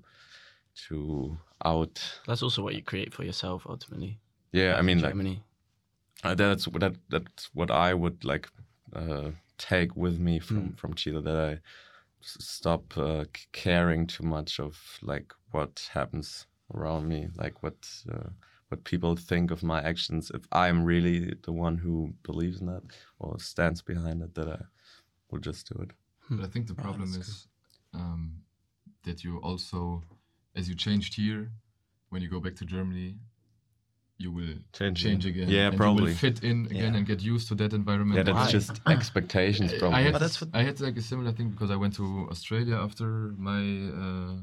[0.75, 2.01] too out.
[2.27, 4.19] That's also what you create for yourself ultimately.
[4.53, 5.43] Yeah, I mean, like Germany.
[6.23, 8.49] uh, that's that that's what I would like
[8.95, 10.77] uh, take with me from Mm.
[10.77, 11.59] from Chile I
[12.21, 17.75] stop uh, caring too much of like what happens around me, like what
[18.11, 18.29] uh,
[18.71, 20.31] what people think of my actions.
[20.33, 22.83] If I'm really the one who believes in that
[23.19, 24.59] or stands behind it, that I
[25.29, 25.91] will just do it.
[26.29, 27.47] But I think the problem that's is
[27.93, 28.21] um,
[29.03, 30.03] that you also,
[30.55, 31.51] as you changed here,
[32.09, 33.15] when you go back to Germany,
[34.17, 35.49] you will Change, change again.
[35.49, 36.03] Yeah, and You probably.
[36.11, 36.97] will fit in again Yeah.
[36.99, 38.17] and get used to that environment.
[38.17, 39.97] Yeah, that's just expectations, probably.
[39.99, 42.05] I had, But that's what- I had like a similar thing because I went to
[42.29, 43.05] Australia after
[43.49, 43.63] my
[44.03, 44.35] uh,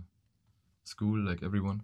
[0.85, 1.81] school, like everyone.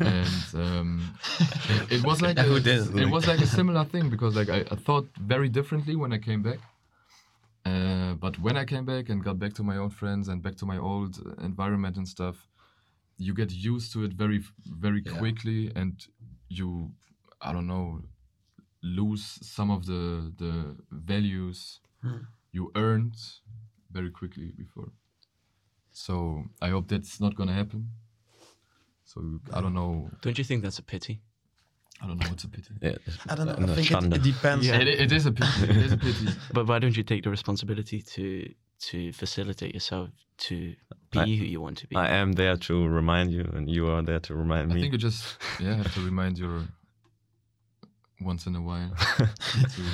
[0.00, 1.14] And um,
[1.68, 4.76] it, it was like a, it was like a similar thing because like I, I
[4.76, 6.58] thought very differently when I came back.
[7.64, 10.56] Uh, but when I came back and got back to my old friends and back
[10.56, 12.48] to my old environment and stuff,
[13.18, 14.40] you get used to it very
[14.84, 15.18] very Yeah.
[15.18, 15.94] quickly, and
[16.48, 16.92] you
[17.40, 18.02] I don't know
[18.82, 19.24] lose
[19.56, 22.22] some of the the values Hmm.
[22.52, 23.16] you earned
[23.90, 24.90] very quickly before.
[25.92, 27.90] So I hope that's not gonna happen.
[29.16, 30.10] So I don't know.
[30.22, 31.20] Don't you think that's a pity?
[32.02, 32.28] I don't know.
[32.32, 32.74] It's a pity.
[32.82, 32.96] yeah,
[33.30, 33.72] I don't know.
[33.72, 34.66] I think it, it depends.
[34.68, 35.62] It, it is a pity.
[35.62, 36.26] It is a pity.
[36.52, 38.52] But why don't you take the responsibility to
[38.88, 40.10] to facilitate yourself
[40.48, 40.74] to
[41.10, 41.96] be I- who you want to be?
[41.96, 44.80] I am there to remind you, and you are there to remind me.
[44.80, 46.60] I think you just yeah have to remind your
[48.20, 48.92] once in a while.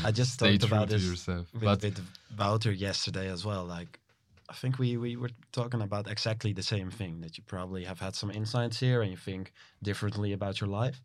[0.05, 1.47] I just stay talked about to this yourself.
[1.53, 2.01] with, But with
[2.37, 3.65] Wouter yesterday as well.
[3.65, 4.01] Like,
[4.53, 8.01] I think we, we were talking about exactly the same thing that you probably have
[8.01, 11.01] had some insights here and you think differently about your life.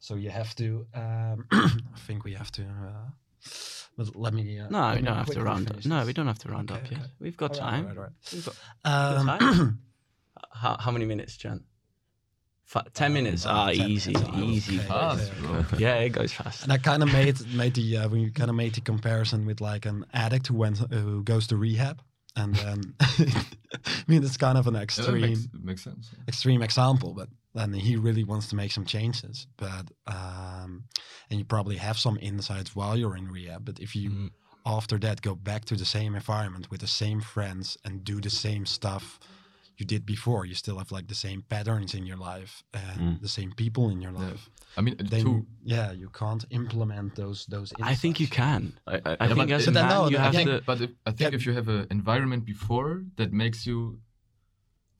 [0.00, 3.10] So you have to, um, I think we have to, uh,
[3.96, 4.58] but let me.
[4.60, 5.68] Uh, no, let we me don't have to round.
[5.68, 7.00] finish No, we don't have to round Okay, up yet.
[7.00, 7.10] okay.
[7.20, 7.80] We've got All right, time.
[7.80, 8.12] all right, all right.
[8.32, 9.80] We've got, Um, time?
[10.52, 11.64] how, how many minutes, Jan?
[12.66, 13.46] Fi ten minutes.
[13.46, 14.30] uh, Ah, 10 easy, minutes.
[14.34, 14.78] Oh, easy.
[14.78, 14.88] okay.
[14.88, 15.50] fast, okay, bro.
[15.60, 15.76] okay.
[15.78, 16.62] Yeah, it goes fast.
[16.64, 19.60] And I kind of made made the uh, we kind of made the comparison with
[19.60, 22.00] like an addict who went uh, who goes to rehab,
[22.36, 26.10] and then I mean it's kind of an yeah, extreme makes, makes sense.
[26.28, 29.46] extreme example, but then he really wants to make some changes.
[29.56, 30.84] But um,
[31.30, 33.64] and you probably have some insights while you're in rehab.
[33.64, 34.30] But if you Mhm.
[34.66, 38.30] after that go back to the same environment with the same friends and do the
[38.30, 39.18] same stuff
[39.80, 43.20] you did before, you still have like the same patterns in your life and Mm.
[43.20, 44.26] the same people in your Yeah.
[44.28, 44.42] life.
[44.78, 47.68] I mean, Then to, yeah, you can't implement those those.
[47.92, 48.62] I think you can.
[48.86, 50.62] I, I, I think as a man, no, you have think- to.
[50.70, 51.38] but if, I think Yeah.
[51.38, 53.78] if you have an environment before that makes you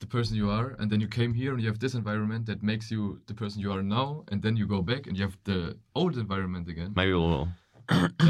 [0.03, 2.59] the person you are, and then you came here and you have this environment that
[2.71, 5.37] makes you the person you are now, and then you go back and you have
[5.51, 5.59] the
[5.99, 6.91] old environment again.
[6.95, 7.47] maybe we'll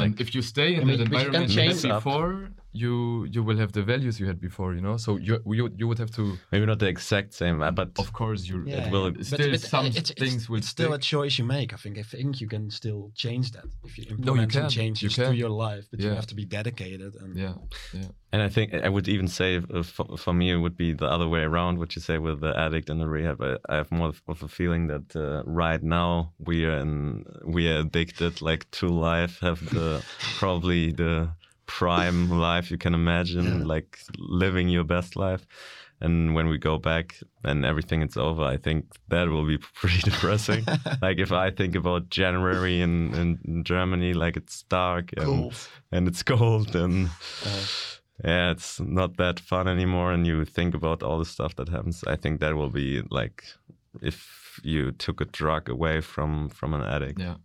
[0.02, 2.04] and if you stay in I mean, that but environment change you up.
[2.04, 4.98] before, you you will have the values you had before, you know.
[4.98, 6.38] So you you you would have to.
[6.52, 8.64] Maybe not the exact same, uh, but Of course, you.
[8.66, 11.74] Yeah, will- It still some it's, things it's, will it's still a choice you make.
[11.74, 11.98] I think.
[11.98, 15.16] I think you can still change that if you you implement some can, you changes
[15.16, 17.56] to your life, but you have to be dedicated and Yeah,
[17.94, 18.10] yeah.
[18.34, 21.08] And I think I would even say uh, for, for me it would be the
[21.16, 21.78] other way around.
[21.80, 23.42] What you say with the addict and the rehab.
[23.42, 27.26] I, I have more of- of a feeling that uh, right now we are in,
[27.44, 29.40] we are addicted like to life.
[29.42, 30.02] Have the
[30.40, 31.30] probably the
[31.78, 35.46] prime life you can imagine, like living your best life.
[36.04, 40.02] And when we go back and everything is over, I think that will be pretty
[40.10, 40.66] depressing.
[41.02, 43.14] like if I think about January in,
[43.48, 45.70] in Germany, like it's dark and, Cold.
[45.92, 47.10] and it's cold and
[48.24, 50.12] yeah, it's not that fun anymore.
[50.12, 52.04] And you think about all the stuff that happens.
[52.08, 53.44] I think that will be like
[54.02, 57.20] if you took a drug away from from an addict.
[57.20, 57.36] Yeah.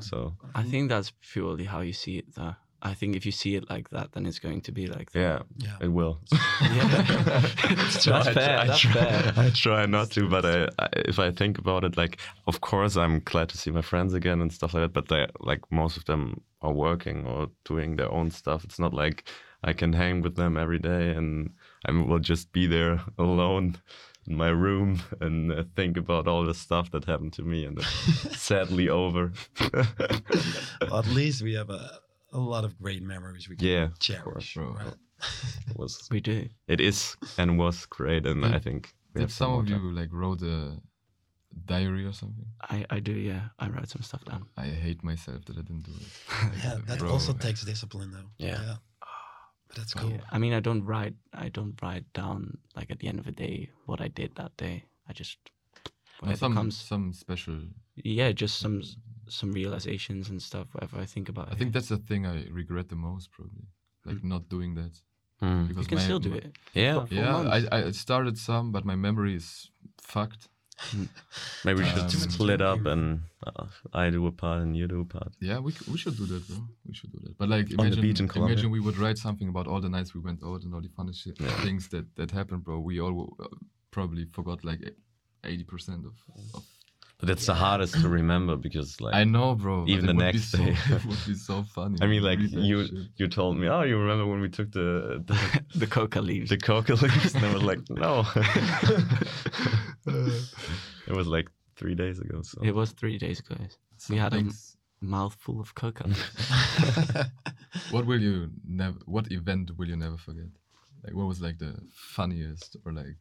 [0.00, 2.54] So I think that's purely how you see it, though.
[2.82, 5.20] I think if you see it like that, then it's going to be like that.
[5.20, 5.76] yeah, Yeah.
[5.80, 6.18] it will.
[6.60, 8.32] That's I fair.
[8.34, 9.32] try- I That's try, fair.
[9.36, 12.96] I try not to, but I, I, if I think about it, like, of course,
[12.96, 14.92] I'm glad to see my friends again and stuff like that.
[14.92, 18.64] But they, like, most of them are working or doing their own stuff.
[18.64, 19.24] It's not like
[19.62, 21.50] I can hang with them every day, and
[21.86, 23.76] I will just be there alone
[24.26, 27.78] in my room and uh, think about all the stuff that happened to me, and
[27.78, 29.32] it's sadly over.
[30.82, 31.98] Well, at least we have a,
[32.32, 34.54] a lot of great memories we can Yeah, of cherish.
[34.54, 34.72] bro.
[34.74, 34.94] right?
[35.68, 36.48] it was, We do.
[36.68, 39.78] it is, and was great, and Did- I think we Did have some of you
[39.92, 40.80] like wrote a
[41.66, 42.46] diary or something?
[42.62, 43.48] I, I do, yeah.
[43.58, 44.46] I wrote some stuff down.
[44.56, 46.08] I hate myself that I didn't do it.
[46.64, 48.30] Yeah, that bro, also takes discipline, though.
[48.38, 48.76] Yeah.
[49.68, 50.10] But that's cool.
[50.10, 51.14] yeah, I mean, I don't write.
[51.32, 54.56] I don't write down like at the end of the day what I did that
[54.56, 54.84] day.
[55.08, 55.38] I just
[55.86, 55.90] uh,
[56.20, 56.76] whatever some comes.
[56.76, 57.58] some special.
[57.94, 58.82] Yeah, just some
[59.32, 60.66] some realizations and stuff.
[60.72, 61.48] Whatever I think about.
[61.48, 61.58] I it.
[61.58, 63.66] think that's the thing I regret the most, probably,
[64.04, 64.92] like not doing that.
[65.42, 65.68] Mm.
[65.68, 66.52] Because you can my- still do my- it.
[66.74, 67.68] Yeah, Yeah, months.
[67.72, 70.48] I, I started some, but my memory is fucked.
[71.64, 75.00] Maybe we should Um, split up and uh, I do a part and you do
[75.00, 75.32] a part.
[75.40, 76.56] Yeah, we, we should do that, bro.
[76.88, 77.36] We should do that.
[77.36, 78.54] But like, the imagine, beach in Colombia.
[78.54, 80.88] imagine we would write something about all the nights we went out and all the
[80.88, 81.48] funny shit, Yeah.
[81.66, 82.80] things that that happened, bro.
[82.80, 83.48] We all uh,
[83.90, 84.80] probably forgot like
[85.44, 86.14] eighty percent of,
[86.54, 86.64] of.
[87.20, 89.84] But that's the hardest to remember because like I know, bro.
[89.86, 90.74] Even the next so- day.
[90.90, 91.98] it would be so funny.
[92.00, 92.94] I mean like you shit.
[93.16, 96.48] you told me, oh, you remember when we took the the, the coca leaves.
[96.48, 97.34] the coca leaves?
[97.34, 98.24] And I was like, no.
[101.06, 102.40] it was like three days ago.
[102.42, 103.56] So It was three days ago.
[103.98, 104.44] So we had a
[105.02, 106.08] mouthful of coca.
[107.90, 108.98] What will you never?
[109.06, 110.50] What event will you never forget?
[111.04, 113.16] Like, what was like the funniest or like?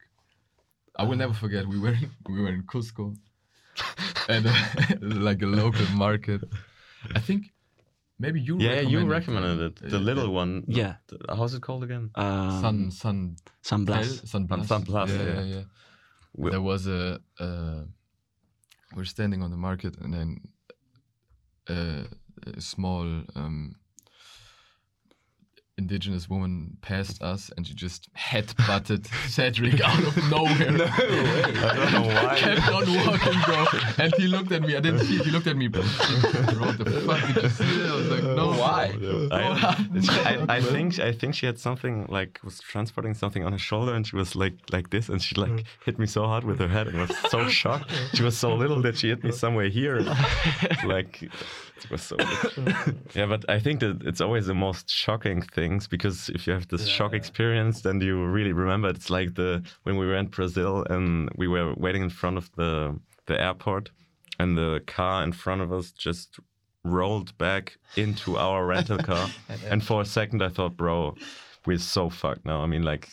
[0.95, 1.67] I will never forget.
[1.67, 3.15] We were in, we were in Cusco,
[4.29, 4.53] and uh,
[5.01, 6.41] like a local market.
[7.15, 7.51] I think
[8.19, 8.57] maybe you.
[8.59, 9.91] yeah, you recommended, recommended uh, it.
[9.91, 10.63] The uh, little one.
[10.67, 10.95] Yeah.
[11.07, 12.09] the- how's it called again?
[12.15, 14.27] Um, Sun Sun Sun Tel- Blast.
[14.27, 14.67] San Blas.
[14.67, 15.33] San Blas, Yeah, yeah.
[15.33, 15.63] yeah, yeah.
[16.35, 17.19] We- There was a.
[17.39, 17.83] Uh,
[18.95, 20.29] we're standing on the market, and then
[21.69, 22.03] uh,
[22.57, 23.03] a small
[23.35, 23.75] um,
[25.79, 30.51] indigenous woman passed us, and she just head butted Cedric out of nowhere.
[30.51, 32.35] I don't know why.
[32.37, 33.65] Kept on walking, bro.
[33.97, 34.75] And he looked at me.
[34.75, 35.15] I didn't see.
[35.15, 35.25] it.
[35.25, 35.67] He looked at me.
[35.67, 37.77] Bro, what the fuck did you see?
[37.79, 38.49] that?" I was like, no.
[38.51, 38.59] Uh,
[39.31, 43.57] I, I, I think I think she had something like was transporting something on her
[43.57, 45.63] shoulder and she was like like this and she like mm.
[45.85, 47.91] hit me so hard with her head and I was so shocked.
[48.13, 49.99] She was so little that she hit me somewhere here.
[50.85, 51.29] like
[51.85, 52.17] it was so
[53.15, 56.67] yeah, but I think that it's always the most shocking things because if you have
[56.67, 58.89] this shock experience, then you really remember.
[58.89, 62.51] It's like the when we were in Brazil and we were waiting in front of
[62.55, 63.91] the the airport,
[64.39, 66.39] and the car in front of us just
[66.83, 69.29] rolled back into our rental car,
[69.67, 71.15] and for a second I thought, bro,
[71.65, 72.61] we're so fucked now.
[72.61, 73.09] I mean, like.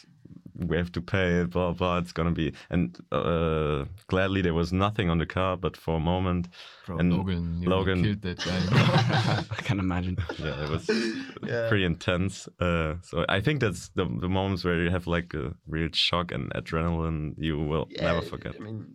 [0.59, 1.99] We have to pay it, blah blah.
[1.99, 5.57] It's gonna be, and uh, gladly there was nothing on the car.
[5.57, 6.49] But for a moment,
[6.87, 9.45] Bro, And Logan, nearly Logan- killed that guy.
[9.59, 10.17] I can imagine.
[10.39, 10.87] yeah, it was
[11.69, 12.49] pretty intense.
[12.61, 16.33] Uh, so I think that's the the moments where you have like a real shock
[16.33, 18.55] and adrenaline you will never forget.
[18.59, 18.95] I mean,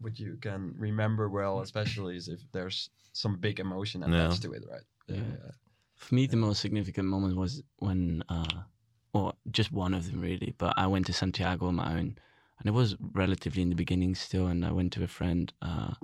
[0.00, 4.62] what you can remember well, especially, is if there's some big emotion attached to it,
[4.70, 4.82] right?
[5.08, 5.22] Yeah.
[5.96, 8.62] For me, the most significant moment was when, uh,
[9.14, 12.18] or just one of them really, but I went to Santiago on my own.
[12.58, 15.52] And it was relatively in the beginning still, and I went to a friend.
[15.60, 15.94] Uh,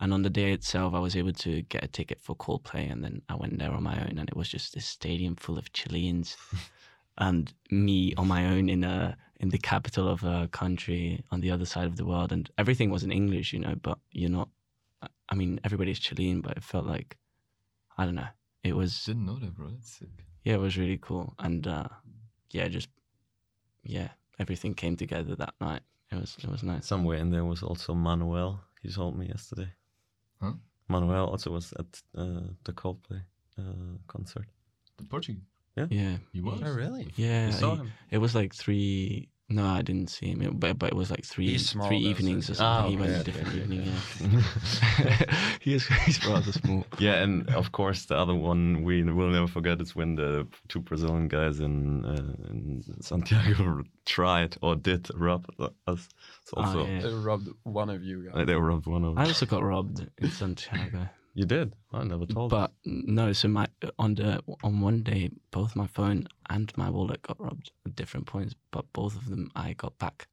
[0.00, 3.02] and on the day itself, I was able to get a ticket for Coldplay, and
[3.02, 5.72] then I went there on my own, and it was just this stadium full of
[5.72, 6.36] Chileans,
[7.18, 11.50] and me on my own in a in the capital of a country on the
[11.50, 13.74] other side of the world, and everything was in English, you know.
[13.80, 14.48] But you're not.
[15.28, 17.16] I mean, everybody's Chilean, but it felt like,
[17.98, 18.28] I don't know.
[18.64, 19.68] It was Didn't know that, bro.
[19.68, 20.08] That's sick.
[20.44, 21.34] yeah, it was really cool.
[21.38, 21.88] And uh,
[22.50, 22.88] yeah, just
[23.84, 25.82] yeah, everything came together that night.
[26.10, 26.86] It was it was nice.
[26.86, 28.60] Somewhere in there was also Manuel.
[28.82, 29.72] He told me yesterday.
[30.40, 30.52] Huh?
[30.88, 33.22] Manuel also was at uh, the Coldplay
[33.58, 34.46] uh, concert.
[34.96, 35.42] The Portuguese.
[35.76, 36.16] Yeah, Yeah.
[36.32, 36.60] He was.
[36.64, 37.12] Oh, really?
[37.16, 37.46] yeah.
[37.46, 37.92] You saw he- him?
[38.10, 39.28] It was like three.
[39.50, 40.42] No, I didn't see him.
[40.42, 42.84] It, but but it was like three small three though, evenings or it's- something.
[42.84, 43.82] Ah, he went okay, a different okay, evening.
[43.86, 46.84] Yeah, he is he's rather small.
[46.98, 50.80] Yeah, and of course the other one we will never forget is when the two
[50.80, 55.46] Brazilian guys in, uh, in Santiago tried or did rob
[55.86, 56.08] us.
[56.42, 57.00] It's Ah, also yeah.
[57.00, 58.46] They robbed one of you guys.
[58.46, 61.08] they robbed one of I also got robbed in Santiago.
[61.38, 61.76] You did?
[61.92, 62.50] I never told.
[62.50, 67.22] But no, so my on the on one day, both my phone and my wallet
[67.22, 70.26] got robbed at different points, but both of them I got back.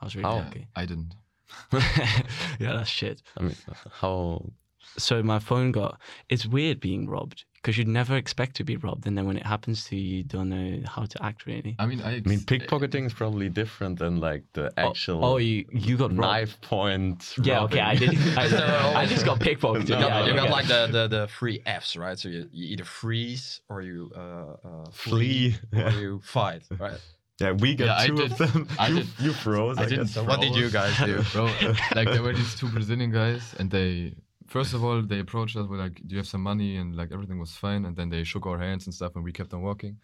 [0.00, 0.38] I was really How?
[0.38, 0.66] lucky.
[0.74, 1.14] I didn't.
[1.72, 3.22] yeah, that's shit.
[3.36, 3.54] I mean,
[3.92, 4.50] how?
[4.98, 6.00] So my phone got.
[6.28, 9.46] It's weird being robbed because you'd never expect to be robbed, and then when it
[9.46, 11.74] happens to you, you don't know how to act really.
[11.78, 12.16] I mean, I.
[12.16, 16.20] I mean, pickpocketing is probably different than like the actual Oh, you you got robbed.
[16.20, 17.34] knife point.
[17.42, 18.10] Yeah, okay, I did.
[18.36, 19.88] I, I just got pickpocketed.
[19.88, 22.18] No, You got, yeah, you got like the, the, the three F's, right?
[22.18, 25.56] So you, you either freeze or you uh, uh, Flee.
[25.72, 27.00] or you fight, right?
[27.40, 28.68] Yeah, we got Yeah, I two did- of them.
[28.78, 29.76] I you, did- you froze.
[29.76, 30.24] I, I didn't guess.
[30.30, 31.20] What did you guys do?
[31.32, 31.46] bro
[31.96, 34.14] like there were these two brazilian guys and they
[34.46, 37.10] first of all they approached us with like do you have some money and like
[37.12, 39.62] everything was fine and then they shook our hands and stuff and we kept on
[39.62, 39.96] walking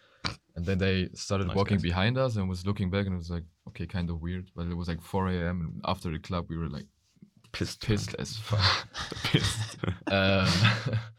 [0.56, 1.82] and then they started Nice walking guys.
[1.82, 4.66] behind us and was looking back and it was like okay kind of weird but
[4.66, 6.86] it was like 4 a.m and after the club we were like
[7.52, 7.80] Pissed.
[7.84, 8.88] pissed as fuck
[9.24, 9.76] Pissed.
[10.06, 10.48] um,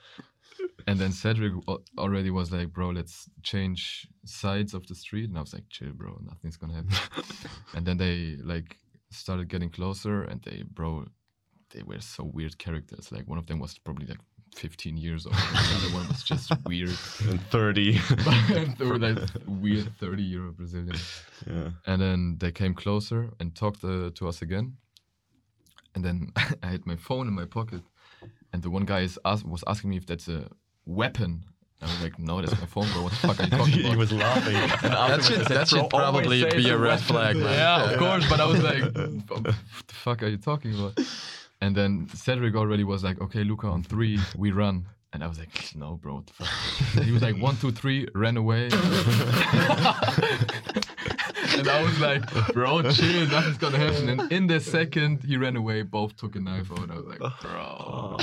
[0.87, 1.53] and then Cedric
[1.97, 5.29] already was like, bro, let's change sides of the street.
[5.29, 6.93] And I was like, chill, bro, nothing's gonna happen.
[7.75, 8.77] and then they like
[9.11, 11.05] started getting closer and they, bro,
[11.73, 13.11] they were so weird characters.
[13.11, 14.19] Like one of them was probably like
[14.55, 15.35] 15 years old.
[15.35, 16.89] and the other one was just weird.
[17.29, 17.99] and 30.
[18.55, 19.17] and they were like
[19.47, 20.95] weird 30 year old Brazilian.
[21.47, 21.69] yeah.
[21.85, 24.77] And then they came closer and talked uh, to us again.
[25.95, 26.31] And then
[26.63, 27.81] I had my phone in my pocket,
[28.53, 30.47] and the one guy is ask, was asking me if that's a
[30.85, 31.43] weapon.
[31.81, 33.03] I was like, "No, that's my phone, bro.
[33.03, 34.55] What the fuck are you talking he about?" was laughing.
[34.55, 37.45] And That should, that should probably be a red flag, man.
[37.45, 38.29] yeah, of course.
[38.29, 38.83] But I was like,
[39.29, 40.97] "What the fuck are you talking about?"
[41.61, 45.37] And then Cedric already was like, "Okay, Luca, on three, we run." And I was
[45.37, 48.63] like, "No, bro, what the fuck?" He was like, "One, two, three, ran away."
[51.57, 55.55] and I was like, "Bro, chill, nothing's gonna happen." And in the second he ran
[55.55, 56.89] away, both took a knife out.
[56.89, 58.17] I was like, "Bro." Oh.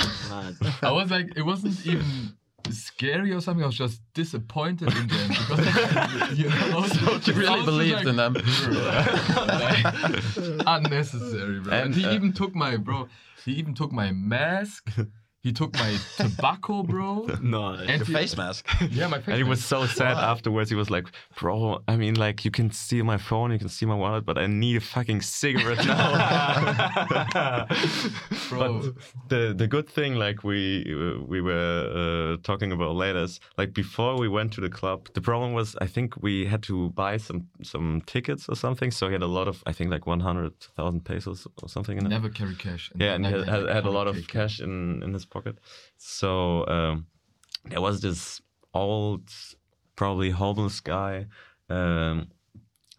[0.81, 2.33] I was like, it wasn't even
[2.71, 3.63] scary or something.
[3.63, 8.33] I was just disappointed in them because you know, so You really believed in them.
[8.33, 9.85] like,
[10.65, 11.73] unnecessary, bro.
[11.73, 13.07] And, And, he uh, even took my bro.
[13.45, 14.91] He even took my mask.
[15.41, 17.25] He took my tobacco, bro.
[17.41, 18.67] No, And Your he- face mask.
[18.91, 19.27] Yeah, my face.
[19.29, 20.69] And he was so sad afterwards.
[20.69, 21.07] He was like,
[21.39, 24.37] "Bro, I mean, like, you can steal my phone, you can steal my wallet, but
[24.37, 27.65] I need a fucking cigarette now."
[28.49, 28.59] Bro.
[28.59, 28.93] But
[29.29, 30.83] the the good thing, like we
[31.27, 35.21] we were uh, talking about later, is like before we went to the club, the
[35.21, 38.91] problem was I think we had to buy some some tickets or something.
[38.91, 41.97] So he had a lot of I think like one hundred thousand pesos or something
[41.97, 42.09] in it.
[42.09, 42.91] Never carry cash.
[42.95, 45.57] Yeah, and he had, had, had a lot of cash in, in his pocket.
[45.97, 47.07] So um,
[47.69, 48.41] there was this
[48.73, 49.29] old,
[49.95, 51.27] probably homeless guy,
[51.69, 52.27] um,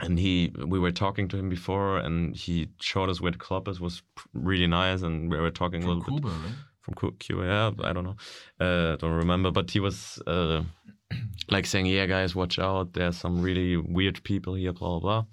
[0.01, 3.69] and he we were talking to him before, and he showed us where the club
[3.69, 3.81] is.
[3.81, 4.03] Was
[4.33, 6.55] really nice, and we were talking a From little bit right?
[6.81, 7.43] from Cu- Cuba.
[7.45, 8.17] Yeah, I don't know,
[8.61, 10.21] uh, don't remember, but he was.
[10.27, 10.63] Uh,
[11.51, 12.93] like saying, "Yeah, guys, watch out!
[12.93, 15.25] There's some really weird people here." Blah blah blah.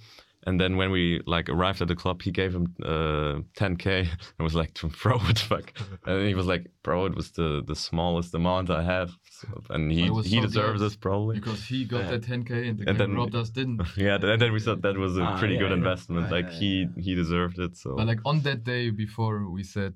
[0.47, 1.03] And then when we
[1.35, 3.85] like arrived at the club, he gave him uh, 10k
[4.37, 4.71] and was like,
[5.01, 5.67] "Bro, what the fuck?"
[6.07, 9.91] And he was like, "Bro, it was the the smallest amount I have," so, and
[9.97, 11.35] he he so deserves this probably.
[11.39, 12.11] Because he got Yeah.
[12.11, 13.81] that 10k and the And then- robbed us didn't.
[14.07, 15.81] Yeah, and then we thought that was a Ah, pretty yeah, good yeah.
[15.83, 16.23] investment.
[16.27, 16.71] Ah, like yeah, he
[17.05, 17.73] he deserved it.
[17.81, 19.93] So But like on that day before we said,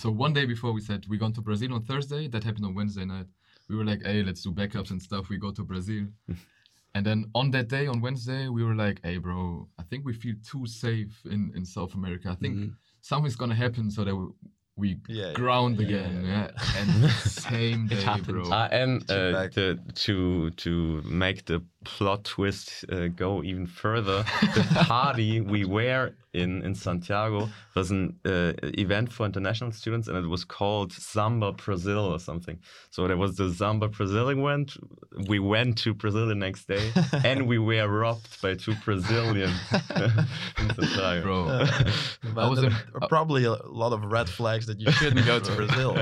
[0.00, 2.22] so one day before we said we're going to Brazil on Thursday.
[2.32, 3.28] That happened on Wednesday night.
[3.68, 5.22] We were like, hey, let's do backups and stuff.
[5.32, 6.04] We go to Brazil.
[6.94, 10.12] And then on that day, on Wednesday, we were like, hey, bro, I think we
[10.12, 12.28] feel too safe in, in South America.
[12.30, 12.74] I think Mhm.
[13.00, 14.26] something's gonna happen so that we,
[14.76, 16.24] we Yeah, ground yeah, again.
[16.24, 18.42] yeah, Yeah, and same day, bro.
[18.50, 24.84] Ah, and uh, to, to to make the plot twist uh, go even further, the
[24.86, 30.26] party we were in in Santiago was an uh, event for international students, and it
[30.26, 32.58] was called Samba Brazil or something.
[32.90, 34.76] So there was the Samba Brazil event.
[35.28, 36.90] We went to Brazil the next day,
[37.24, 39.58] and we were robbed by two Brazilians
[40.58, 41.22] in Santiago.
[41.22, 41.66] Bro,
[42.34, 45.52] But was there in- probably a lot of red flags that you shouldn't go to
[45.52, 45.94] Brazil.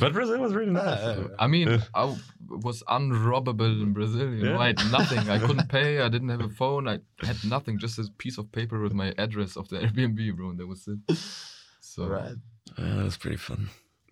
[0.00, 1.00] But Brazil was really nice.
[1.00, 1.26] Yeah, yeah.
[1.38, 2.16] I mean, I,
[2.48, 4.32] was unrobbable in Brazil.
[4.34, 5.28] You know, I had nothing.
[5.30, 6.00] I couldn't pay.
[6.00, 6.88] I didn't have a phone.
[6.88, 7.78] I had nothing.
[7.78, 10.50] Just a piece of paper with my address of the Airbnb, bro.
[10.50, 11.16] And that was it.
[11.80, 12.34] So Right.
[12.78, 13.68] Yeah, that was pretty fun.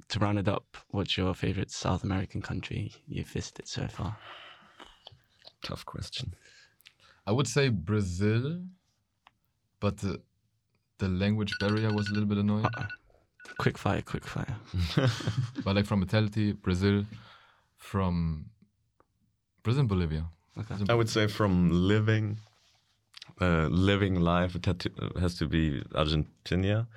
[0.08, 4.16] To round it up, what's your favorite South American country you've visited so far?
[5.64, 6.34] Tough question.
[7.26, 8.60] I would say Brazil,
[9.78, 10.20] but the
[10.98, 12.66] the language barrier was a little bit annoying.
[12.66, 12.86] Uh-oh.
[13.58, 14.56] Quick fire, quick fire.
[15.64, 17.04] But like from mentality, Brazil,
[17.76, 18.46] from
[19.62, 20.24] Brazil and Bolivia.
[20.58, 20.74] Okay.
[20.88, 22.38] I would say from living,
[23.40, 24.90] uh, living life, it had to,
[25.20, 26.88] has to be Argentina,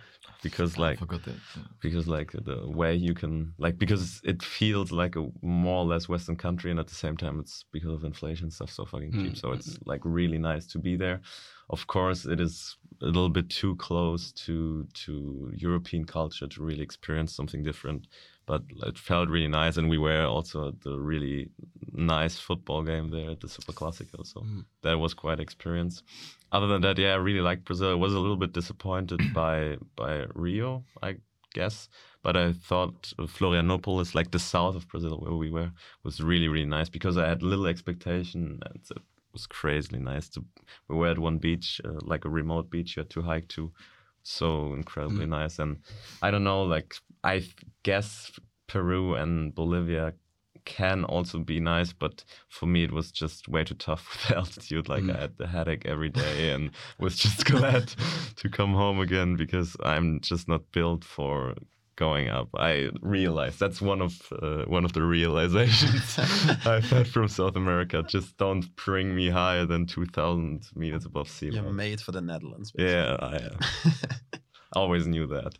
[0.41, 1.35] because I like forgot that.
[1.55, 1.63] yeah.
[1.81, 6.09] because like the way you can like because it feels like a more or less
[6.09, 9.33] Western country, and at the same time it's because of inflation stuff so fucking cheap.
[9.33, 11.21] Mm, So it's like really nice to be there.
[11.69, 16.81] Of course, it is a little bit too close to to European culture to really
[16.83, 18.07] experience something different.
[18.45, 21.49] But it felt really nice, and we were also at the really
[21.93, 24.25] nice football game there at the Super Classico.
[24.25, 24.65] So Mm.
[24.81, 26.03] that was quite experience.
[26.51, 27.91] Other than that, yeah, I really liked Brazil.
[27.91, 31.17] I was a little bit disappointed by by Rio, I
[31.53, 31.87] guess.
[32.21, 35.71] But I thought Florianopolis, like the south of Brazil where we were,
[36.03, 38.97] was really, really nice because I had little expectation and it
[39.33, 40.29] was crazily nice.
[40.29, 40.43] To
[40.87, 43.71] we were at one beach, uh, like a remote beach you had to hike to,
[44.23, 45.59] so incredibly nice.
[45.59, 45.77] And
[46.21, 47.43] I don't know, like I
[47.83, 48.31] guess
[48.67, 50.13] Peru and Bolivia
[50.65, 54.37] can also be nice, but for me it was just way too tough with the
[54.37, 54.89] altitude.
[54.89, 57.93] Like I had the headache every day and was just glad
[58.37, 61.55] to come home again because I'm just not built for
[61.95, 62.49] going up.
[62.55, 66.17] I realized that's one of uh, one of the realizations
[66.65, 68.03] I've had from South America.
[68.07, 71.65] Just don't bring me higher than two thousand meters above sea level.
[71.65, 72.71] You're made for the Netherlands.
[72.77, 73.57] Yeah, I uh,
[74.73, 75.53] always knew that.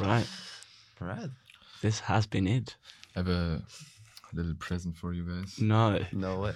[0.00, 0.26] Right.
[1.04, 1.30] Right.
[1.82, 2.76] This has been it.
[3.16, 3.62] I have a
[4.32, 5.60] little present for you guys.
[5.60, 5.98] No.
[6.12, 6.52] No way.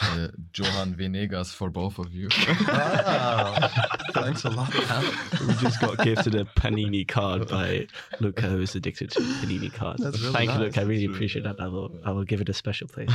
[0.00, 2.28] Uh, Johan Venegas for both of you.
[2.66, 3.68] Wow.
[4.14, 4.74] Thanks a lot.
[4.74, 7.86] We just got gifted a Panini card by
[8.18, 10.02] Luca, who's addicted to Panini cards.
[10.02, 10.58] Really Thank you, nice.
[10.76, 10.80] Luca.
[10.80, 11.60] I really That's really appreciate that.
[11.60, 13.10] I will, I will give it a special place.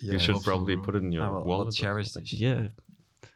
[0.00, 0.84] Yeah, you should probably bro.
[0.84, 1.68] put it in your I will, I'll wallet.
[1.68, 2.24] or cherish something.
[2.30, 2.40] this.
[2.40, 2.68] Yeah.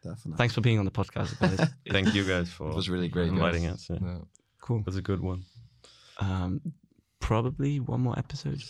[0.03, 0.39] Definitely.
[0.39, 1.68] Thanks for being on the podcast, guys.
[1.91, 3.29] Thank you guys for It was really great.
[3.29, 3.75] inviting guys.
[3.75, 3.91] us.
[3.91, 3.99] Yeah.
[4.03, 4.18] Yeah.
[4.62, 4.79] cool.
[4.81, 5.45] It was a good one.
[6.21, 6.61] Um,
[7.21, 8.62] probably one more episode.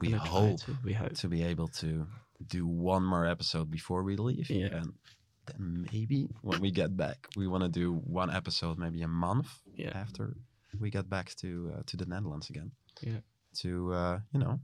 [0.00, 0.76] We Gonna hope to.
[0.84, 1.14] We hope.
[1.14, 2.06] to be able to
[2.46, 4.50] do one more episode before we leave.
[4.50, 4.66] Yeah.
[4.78, 4.92] And
[5.46, 9.48] then maybe when we get back, we want to do one episode, maybe a month
[9.76, 9.92] Yeah.
[9.94, 10.34] after
[10.80, 12.72] we get back to uh, to the Netherlands again.
[13.00, 13.20] Yeah.
[13.62, 14.58] To uh, you know,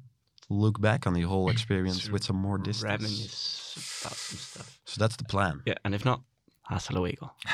[0.48, 2.82] look back on the whole experience with some more distance.
[2.90, 4.78] Reminisce about some stuff.
[4.86, 5.60] So that's the plan.
[5.66, 6.22] Yeah, and if not,
[6.62, 7.30] hasta luego.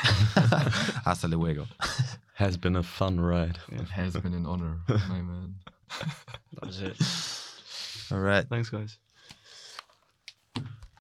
[1.05, 1.67] Hasta luego.
[2.35, 3.59] Has been a fun ride.
[3.71, 5.55] It has been an honor, my man.
[6.53, 6.97] That was it.
[8.13, 8.45] All right.
[8.47, 8.97] Thanks, guys.